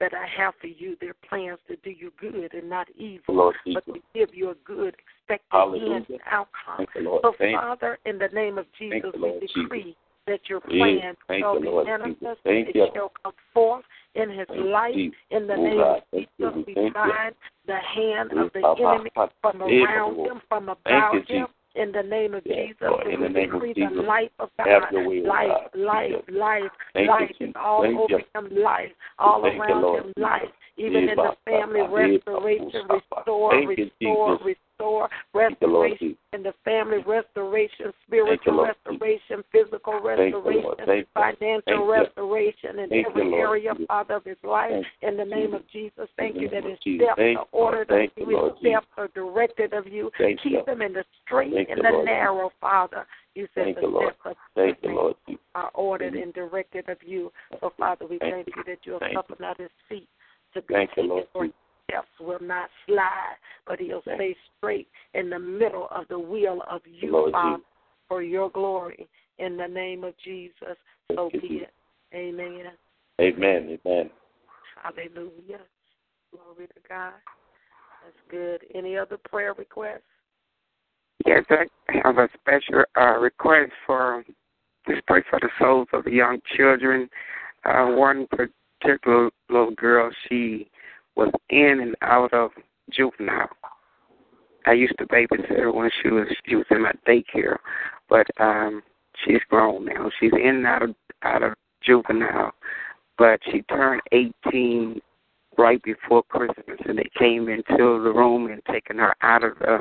[0.00, 0.96] that I have for you.
[1.00, 4.54] They're plans to do you good and not evil, Lord, but to give you a
[4.64, 4.94] good
[5.28, 6.86] expected end and outcome.
[7.22, 9.96] So, Father, in the name of Jesus, we decree Jesus.
[10.26, 11.40] that your plan yes.
[11.40, 14.94] shall be manifested, it shall come forth, in his life.
[15.30, 17.34] In the name of Jesus, we bind
[17.66, 19.10] the hand of the enemy
[19.40, 21.46] from around him, from about him
[21.76, 22.82] in the name of yes, Jesus.
[22.82, 23.84] Lord, in the name of Jesus.
[23.94, 24.88] The life of God.
[24.92, 25.80] Way, life, God.
[25.80, 28.24] life, life, Thank life is all Thank over you.
[28.34, 30.48] him, life, all Thank around you, him, life.
[30.78, 34.38] Even in the family, restoration, restore, restore, restore
[34.78, 43.72] restore, restoration in the family, restoration, spiritual restoration, physical restoration, financial restoration in every area,
[43.88, 44.72] Father, of his life.
[45.02, 48.58] In the name of Jesus, thank you that his steps are ordered of you, his
[48.60, 50.10] steps are directed of you.
[50.18, 53.06] Keep him in the straight and the narrow, Father.
[53.34, 55.14] You said thank the steps of the Lord.
[55.54, 57.32] are ordered and directed of you.
[57.60, 58.62] So, Father, we thank you.
[58.66, 60.08] that you are cupping out his feet
[60.54, 61.48] to be taken for
[61.88, 63.36] steps will not slide,
[63.66, 67.66] but he'll stay straight in the middle of the wheel of you, Lord Father, Jesus.
[68.08, 69.06] for your glory.
[69.38, 70.76] In the name of Jesus,
[71.14, 71.72] so be it.
[72.14, 72.72] Amen.
[73.20, 73.78] Amen.
[73.84, 74.10] Amen.
[74.82, 75.60] Hallelujah.
[76.30, 77.12] Glory to God.
[78.02, 78.64] That's good.
[78.74, 80.00] Any other prayer requests?
[81.26, 81.66] Yes, I
[82.02, 84.24] have a special uh, request for
[84.86, 87.08] this pray for the souls of the young children.
[87.64, 90.68] Uh, one particular little girl, she
[91.16, 92.50] was in and out of
[92.90, 93.48] juvenile.
[94.66, 97.56] I used to babysit her when she was she was in my daycare,
[98.08, 98.82] but um
[99.24, 100.10] she's grown now.
[100.18, 102.52] She's in and out of out of juvenile,
[103.16, 105.00] but she turned 18
[105.58, 109.80] right before Christmas, and they came into the room and taken her out of the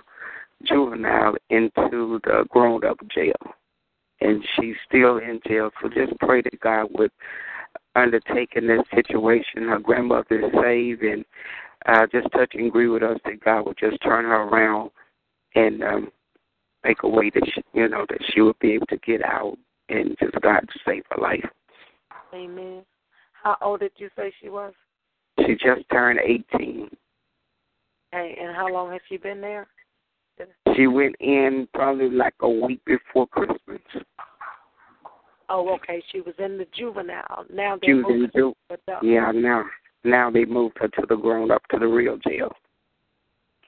[0.63, 3.33] juvenile into the grown up jail,
[4.21, 5.71] and she's still in jail.
[5.81, 7.11] So just pray that God would
[7.95, 9.69] undertaking this situation.
[9.69, 11.25] Her grandmother is saved, and
[11.85, 14.91] uh, just touch and agree with us that God would just turn her around
[15.55, 16.11] and um,
[16.83, 19.57] make a way that she, you know that she would be able to get out
[19.89, 21.45] and just God to save her life.
[22.33, 22.83] Amen.
[23.43, 24.73] How old did you say she was?
[25.39, 26.89] She just turned eighteen.
[28.11, 29.67] Hey, and how long has she been there?
[30.75, 33.79] She went in probably like a week before Christmas.
[35.49, 36.03] Oh, okay.
[36.11, 37.45] She was in the juvenile.
[37.53, 38.55] Now they moved in ju-
[39.03, 39.65] Yeah, now
[40.03, 42.51] now they moved her to the grown up to the real jail.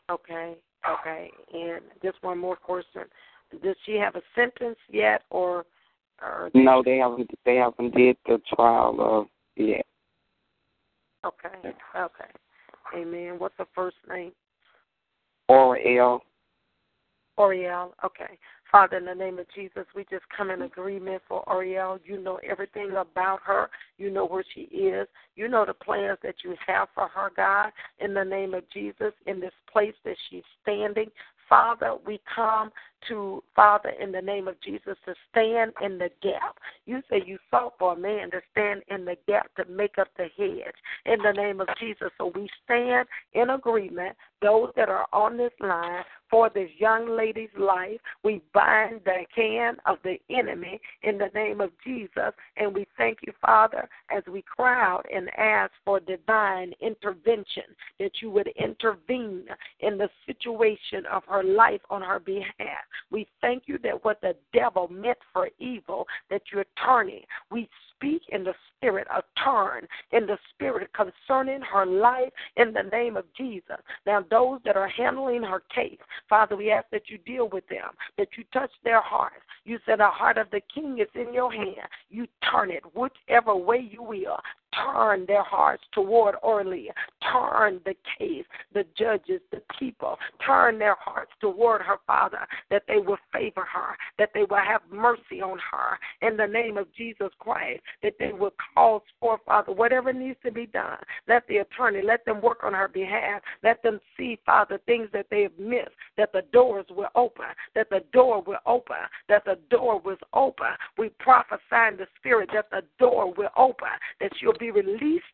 [0.10, 0.56] Okay,
[0.90, 1.30] okay.
[1.54, 3.04] And just one more question:
[3.64, 5.66] Does she have a sentence yet, or?
[6.22, 7.30] or no, they haven't.
[7.46, 9.86] They haven't did the trial uh, yet.
[11.26, 11.74] Okay.
[11.96, 12.32] Okay.
[12.96, 13.36] Amen.
[13.38, 14.32] What's the first name?
[15.50, 16.22] Oriel.
[17.38, 17.94] Oriel.
[18.04, 18.38] Okay.
[18.72, 22.00] Father, in the name of Jesus, we just come in agreement for Ariel.
[22.04, 23.70] You know everything about her.
[23.98, 25.08] You know where she is.
[25.36, 27.72] You know the plans that you have for her, God.
[28.00, 31.10] In the name of Jesus, in this place that she's standing,
[31.48, 32.72] Father, we come
[33.08, 36.58] to, Father, in the name of Jesus, to stand in the gap.
[36.86, 40.10] You say you sought for a man to stand in the gap to make up
[40.18, 40.76] the hedge
[41.06, 42.10] in the name of Jesus.
[42.18, 47.50] So we stand in agreement, those that are on this line, for this young lady's
[47.58, 48.00] life.
[48.24, 52.34] We bind the hand of the enemy in the name of Jesus.
[52.58, 57.64] And we thank you, Father, as we crowd and ask for divine intervention,
[58.00, 59.46] that you would intervene
[59.80, 62.84] in the situation of her life on her behalf.
[63.12, 67.22] We thank you that what the devil meant for evil, that you're turning.
[67.52, 72.84] We speak in the spirit a turn in the spirit concerning her life in the
[72.92, 73.78] name of Jesus.
[74.06, 76.00] Now, those that are handling her case,
[76.30, 79.44] Father, we ask that you deal with them, that you touch their hearts.
[79.66, 81.88] You said the heart of the king is in your hand.
[82.10, 84.38] You turn it whichever way you will
[84.74, 86.90] turn their hearts toward Orly.
[87.32, 92.98] Turn the case, the judges, the people, turn their hearts toward her, Father, that they
[92.98, 97.30] will favor her, that they will have mercy on her in the name of Jesus
[97.40, 100.98] Christ, that they will cause for, Father, whatever needs to be done.
[101.28, 103.42] Let the attorney, let them work on her behalf.
[103.64, 107.46] Let them see, Father, things that they have missed, that the doors will open,
[107.76, 108.96] that the door will open,
[109.30, 110.68] that the door was open.
[110.98, 113.88] We prophesy in the spirit that the door will open,
[114.20, 115.26] that she'll be released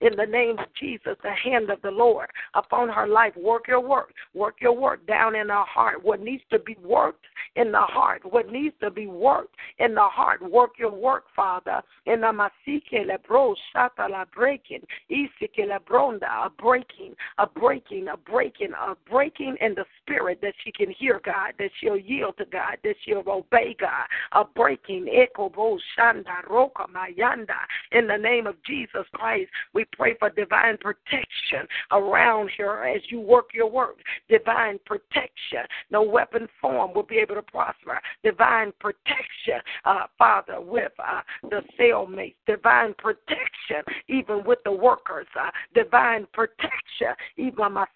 [0.00, 3.34] in the name of Jesus, the hand of the Lord upon her life.
[3.36, 4.12] Work your work.
[4.34, 6.04] Work your work down in her heart.
[6.04, 7.24] What needs to be worked
[7.56, 8.05] in the heart.
[8.24, 10.42] What needs to be worked in the heart.
[10.42, 11.82] Work your work, Father.
[12.06, 14.82] In the masike lebro shata la breaking.
[15.10, 20.72] Isike lebronda a breaking, a breaking, a breaking, a breaking in the spirit that she
[20.72, 24.06] can hear God, that she'll yield to God, that she'll obey God.
[24.32, 27.58] A breaking, ekobo shanda roka mayanda.
[27.92, 33.20] In the name of Jesus Christ, we pray for divine protection around her as you
[33.20, 33.96] work your work.
[34.28, 35.66] Divine protection.
[35.90, 37.95] No weapon form will be able to prosper.
[38.22, 42.34] Divine protection, uh, Father, with uh, the cellmates.
[42.46, 45.26] Divine protection, even with the workers.
[45.38, 47.86] Uh, divine protection, even my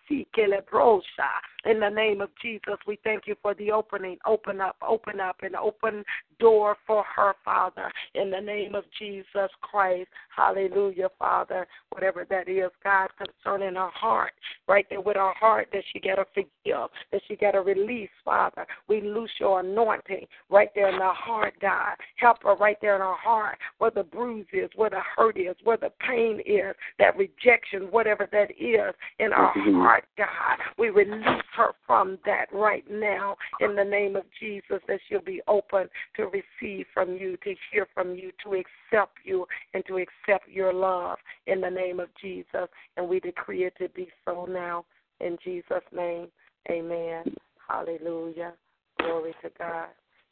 [1.64, 4.16] in the name of Jesus, we thank you for the opening.
[4.26, 6.04] Open up, open up, and open
[6.38, 7.90] door for her, Father.
[8.14, 10.08] In the name of Jesus Christ.
[10.34, 11.66] Hallelujah, Father.
[11.90, 14.32] Whatever that is, God, concerning her heart,
[14.66, 18.10] right there with her heart, that she got to forgive, that she got to release,
[18.24, 18.66] Father.
[18.88, 21.94] We loose your anointing right there in her heart, God.
[22.16, 25.56] Help her right there in her heart, where the bruise is, where the hurt is,
[25.64, 29.74] where the pain is, that rejection, whatever that is in our mm-hmm.
[29.74, 30.58] heart, God.
[30.78, 35.40] We release her from that right now in the name of Jesus, that she'll be
[35.48, 40.48] open to receive from you, to hear from you, to accept you, and to accept
[40.48, 42.68] your love in the name of Jesus.
[42.96, 44.84] And we decree it to be so now
[45.20, 46.28] in Jesus' name.
[46.70, 47.24] Amen.
[47.68, 48.52] Hallelujah.
[48.98, 49.88] Glory to God.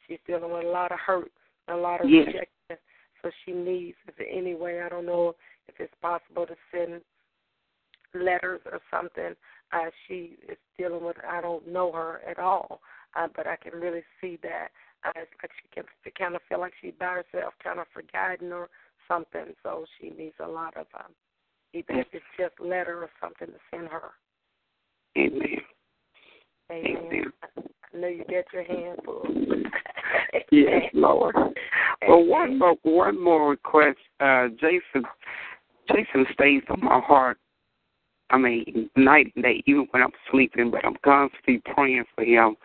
[0.07, 1.31] She's dealing with a lot of hurt,
[1.67, 2.27] a lot of yes.
[2.27, 2.85] rejection.
[3.21, 5.35] So she needs, if any way, I don't know
[5.67, 7.01] if it's possible to send
[8.13, 9.35] letters or something.
[9.71, 11.17] Uh, she is dealing with.
[11.27, 12.81] I don't know her at all,
[13.15, 14.69] uh, but I can really see that.
[15.05, 15.85] Uh, it's like she can
[16.17, 18.69] kind of feel like she's by herself, kind of forgotten or
[19.07, 19.53] something.
[19.63, 21.13] So she needs a lot of um,
[21.73, 24.11] even if it's just letter or something to send her.
[25.17, 25.57] Amen.
[26.71, 26.97] Amen.
[27.11, 27.31] Amen.
[27.57, 29.25] I know you get your hand full.
[30.51, 31.35] yes, Lord.
[32.07, 33.97] Well, one more, one more request.
[34.19, 35.03] Uh, Jason,
[35.87, 37.37] Jason stays on my heart
[38.31, 42.55] I mean, night and day, even when I'm sleeping, but I'm constantly praying for him.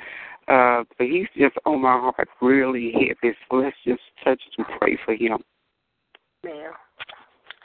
[0.47, 3.35] Uh, but he's just on my heart really heavy.
[3.49, 5.39] So let's just touch and pray for him.
[6.45, 6.71] Amen.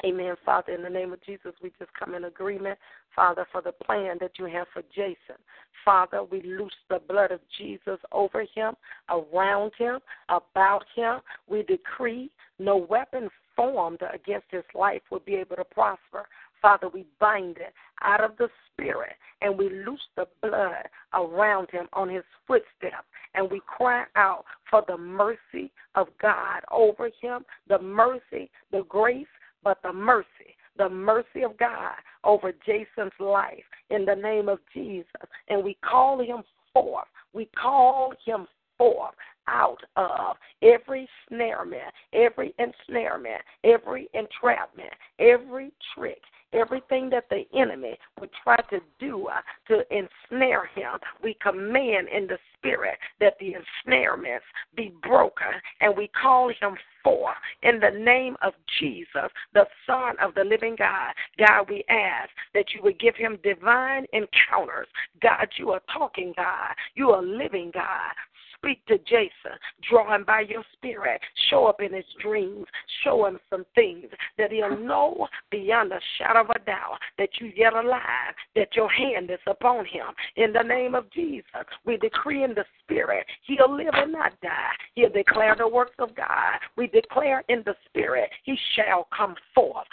[0.05, 0.73] Amen, Father.
[0.73, 2.79] In the name of Jesus, we just come in agreement,
[3.13, 5.35] Father, for the plan that you have for Jason.
[5.83, 8.75] Father, we loose the blood of Jesus over him,
[9.09, 9.99] around him,
[10.29, 11.19] about him.
[11.49, 16.25] We decree no weapon formed against his life will be able to prosper.
[16.61, 21.87] Father, we bind it out of the spirit and we loose the blood around him
[21.93, 27.79] on his footsteps and we cry out for the mercy of God over him, the
[27.79, 29.27] mercy, the grace,
[29.63, 35.05] but the mercy, the mercy of God over Jason's life in the name of Jesus.
[35.49, 37.07] And we call him forth.
[37.33, 39.13] We call him forth
[39.47, 46.21] out of every snarement, every ensnarement, every entrapment, every trick,
[46.53, 50.99] everything that the enemy would try to do uh, to ensnare him.
[51.23, 54.45] We command in the spirit that the ensnarements
[54.75, 55.47] be broken,
[55.81, 60.75] and we call him forth in the name of Jesus, the Son of the living
[60.77, 61.13] God.
[61.37, 64.87] God, we ask that you would give him divine encounters.
[65.21, 66.73] God, you are talking God.
[66.95, 68.13] You are living God.
[68.61, 69.57] Speak to Jason.
[69.89, 71.21] Draw him by your spirit.
[71.49, 72.65] Show up in his dreams.
[73.03, 74.07] Show him some things
[74.37, 78.89] that he'll know beyond a shadow of a doubt that you yet alive, that your
[78.89, 80.07] hand is upon him.
[80.35, 81.45] In the name of Jesus,
[81.85, 84.71] we decree in the spirit, he'll live and not die.
[84.95, 86.59] He'll declare the works of God.
[86.75, 89.87] We declare in the spirit, he shall come forth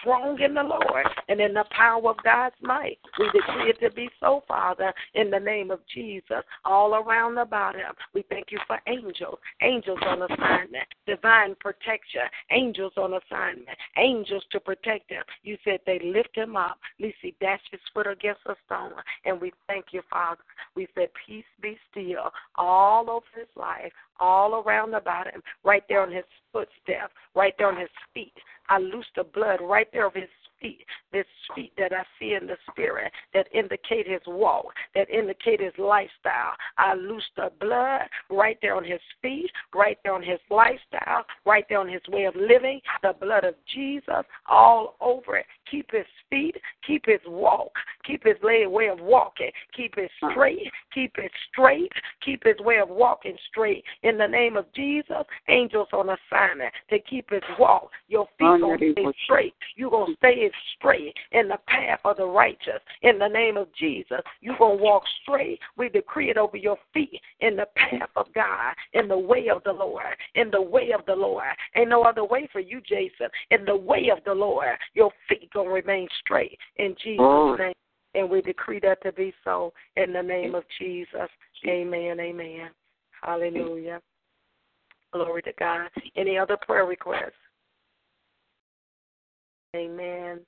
[0.00, 2.98] strong in the Lord and in the power of God's might.
[3.18, 7.74] We decree it to be so, Father, in the name of Jesus, all around about
[7.74, 7.92] him.
[8.14, 14.60] We thank you for angels, angels on assignment, divine protection, angels on assignment, angels to
[14.60, 15.22] protect him.
[15.42, 18.92] You said they lift him up, lest he dash his foot against a stone.
[19.24, 20.42] And we thank you, Father.
[20.74, 26.02] We said, Peace be still all over his life, all around about him, right there
[26.02, 28.34] on his footsteps, right there on his feet.
[28.68, 30.28] I loose the blood right there of his
[30.62, 35.60] feet, this feet that I see in the spirit that indicate his walk, that indicate
[35.60, 36.54] his lifestyle.
[36.78, 41.64] I loose the blood right there on his feet, right there on his lifestyle, right
[41.68, 45.46] there on his way of living, the blood of Jesus all over it.
[45.70, 46.56] Keep his feet,
[46.86, 47.72] keep his walk,
[48.04, 51.90] keep his way of walking, keep it straight, keep it straight,
[52.24, 53.84] keep his way of walking straight.
[54.02, 57.90] In the name of Jesus, angels on assignment to keep his walk.
[58.08, 59.54] Your feet gonna stay straight.
[59.76, 62.80] You're gonna stay straight in the path of the righteous.
[63.02, 65.58] In the name of Jesus, you're going to walk straight.
[65.76, 69.62] We decree it over your feet in the path of God, in the way of
[69.64, 71.44] the Lord, in the way of the Lord.
[71.76, 73.28] Ain't no other way for you, Jason.
[73.50, 77.56] In the way of the Lord, your feet going to remain straight in Jesus' oh.
[77.58, 77.74] name.
[78.14, 81.30] And we decree that to be so in the name of Jesus.
[81.66, 82.20] Amen.
[82.20, 82.68] Amen.
[83.22, 84.00] Hallelujah.
[85.12, 85.88] Glory to God.
[86.16, 87.32] Any other prayer requests?
[89.74, 90.40] Amen.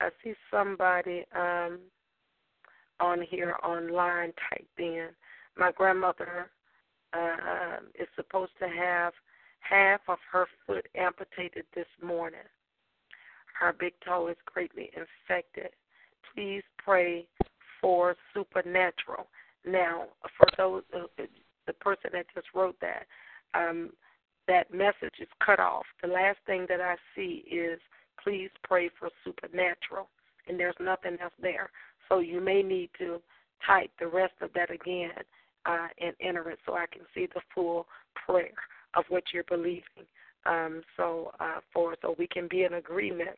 [0.00, 1.80] I see somebody um,
[3.00, 5.08] on here online typed in.
[5.58, 6.50] My grandmother
[7.12, 9.12] uh, is supposed to have
[9.60, 12.40] half of her foot amputated this morning.
[13.60, 15.68] Her big toe is greatly infected.
[16.34, 17.26] Please pray
[17.78, 19.28] for supernatural.
[19.66, 20.04] Now,
[20.38, 21.24] for those, uh,
[21.66, 23.06] the person that just wrote that,
[23.52, 23.90] um,
[24.48, 25.84] that message is cut off.
[26.00, 27.78] The last thing that I see is
[28.24, 30.08] please pray for supernatural,
[30.48, 31.70] and there's nothing else there.
[32.08, 33.20] So you may need to
[33.66, 35.12] type the rest of that again
[35.66, 38.50] uh, and enter it so I can see the full prayer
[38.94, 40.06] of what you're believing.
[40.46, 43.36] Um, so uh, for so we can be in agreement.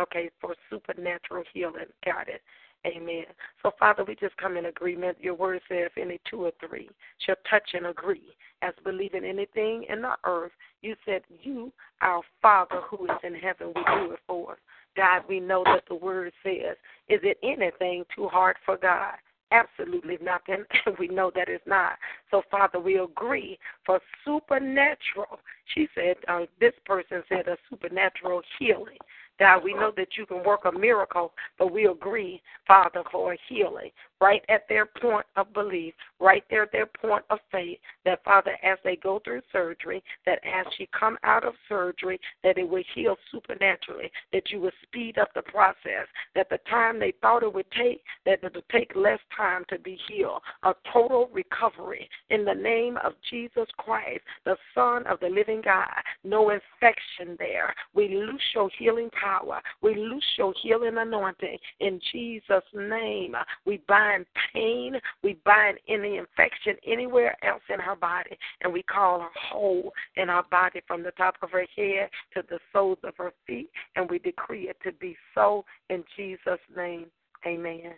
[0.00, 1.86] Okay, for supernatural healing.
[2.04, 2.42] Got it.
[2.86, 3.24] Amen.
[3.62, 5.16] So, Father, we just come in agreement.
[5.18, 6.90] Your word says, any two or three
[7.24, 8.34] shall touch and agree
[8.64, 10.52] as believing anything in the earth,
[10.82, 14.58] you said, You, our Father who is in heaven, will do it for us.
[14.96, 16.76] God, we know that the word says,
[17.08, 19.14] Is it anything too hard for God?
[19.50, 20.64] Absolutely nothing.
[20.98, 21.92] we know that it's not.
[22.30, 25.38] So, Father, we agree for supernatural.
[25.74, 28.98] She said, uh, this person said a supernatural healing.
[29.38, 33.38] God, we know that you can work a miracle, but we agree, Father, for a
[33.48, 33.90] healing
[34.20, 38.56] right at their point of belief, right there at their point of faith, that Father,
[38.62, 42.82] as they go through surgery, that as she come out of surgery, that it will
[42.94, 47.52] heal supernaturally, that you will speed up the process, that the time they thought it
[47.52, 50.40] would take, that it will take less time to be healed.
[50.62, 55.88] A total recovery in the name of Jesus Christ, the Son of the living God.
[56.22, 57.74] No infection there.
[57.94, 59.60] We loose your healing power.
[59.82, 63.34] We loose your healing anointing in Jesus' name.
[63.66, 64.03] We bind
[64.52, 64.94] pain.
[65.22, 70.28] We bind any infection anywhere else in her body, and we call her whole in
[70.28, 74.08] our body from the top of her head to the soles of her feet, and
[74.10, 77.06] we decree it to be so in Jesus' name.
[77.46, 77.92] Amen.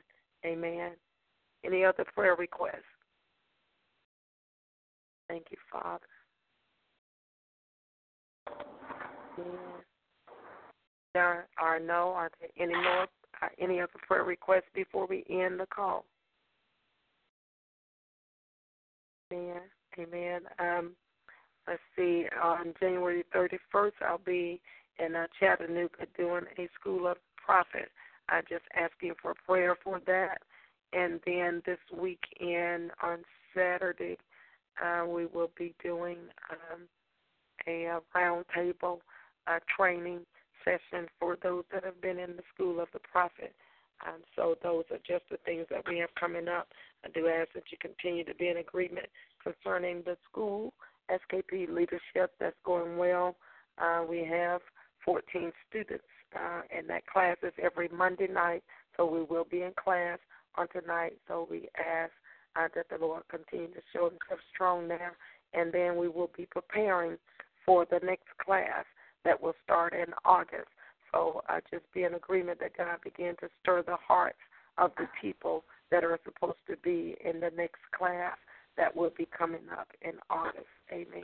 [0.45, 0.93] Amen.
[1.65, 2.83] Any other prayer requests?
[5.29, 6.07] Thank you, Father.
[11.15, 12.13] There are no.
[12.13, 13.07] Are there any more?
[13.43, 16.05] Uh, any other prayer requests before we end the call?
[19.33, 19.63] Amen.
[19.99, 20.41] Amen.
[20.59, 20.93] Um,
[21.67, 22.27] let's see.
[22.43, 24.61] On January 31st, I'll be
[24.99, 27.91] in uh, Chattanooga doing a School of Prophet.
[28.29, 30.39] I just asking for prayer for that.
[30.93, 33.19] And then this weekend on
[33.55, 34.19] Saturday,
[34.83, 36.19] uh, we will be doing
[36.51, 36.83] um,
[37.67, 38.99] a, a roundtable
[39.47, 40.21] uh, training
[40.67, 43.55] session for those that have been in the school of the prophet.
[44.07, 46.69] Um, so those are just the things that we have coming up.
[47.05, 49.07] I do ask that you continue to be in agreement
[49.43, 50.75] concerning the school
[51.11, 52.33] SKP leadership.
[52.39, 53.37] That's going well.
[53.79, 54.61] Uh, we have
[55.05, 58.65] 14 students, uh, and that class is every Monday night.
[58.97, 60.19] So we will be in class
[60.57, 61.19] on tonight.
[61.29, 62.13] So we ask
[62.57, 65.17] uh, that the Lord continue to show himself strong there.
[65.55, 67.17] And then we will be preparing
[67.65, 68.85] for the next class
[69.27, 70.71] that will start in August.
[71.13, 74.39] So I just be in agreement that God begin to stir the hearts
[74.79, 78.37] of the people that are supposed to be in the next class
[78.77, 80.67] that will be coming up in August.
[80.93, 81.23] Amen.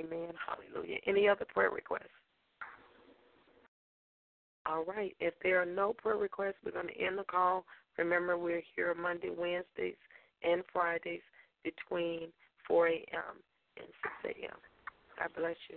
[0.00, 0.32] Amen.
[0.46, 0.98] Hallelujah.
[1.06, 2.08] Any other prayer requests?
[4.66, 5.14] All right.
[5.20, 7.64] If there are no prayer requests, we're going to end the call.
[7.96, 9.96] Remember, we're here Monday, Wednesdays,
[10.42, 11.20] and Fridays
[11.64, 12.28] between
[12.66, 13.42] 4 a.m.
[13.76, 13.86] and
[14.24, 14.56] 6 a.m.
[15.18, 15.76] God bless you.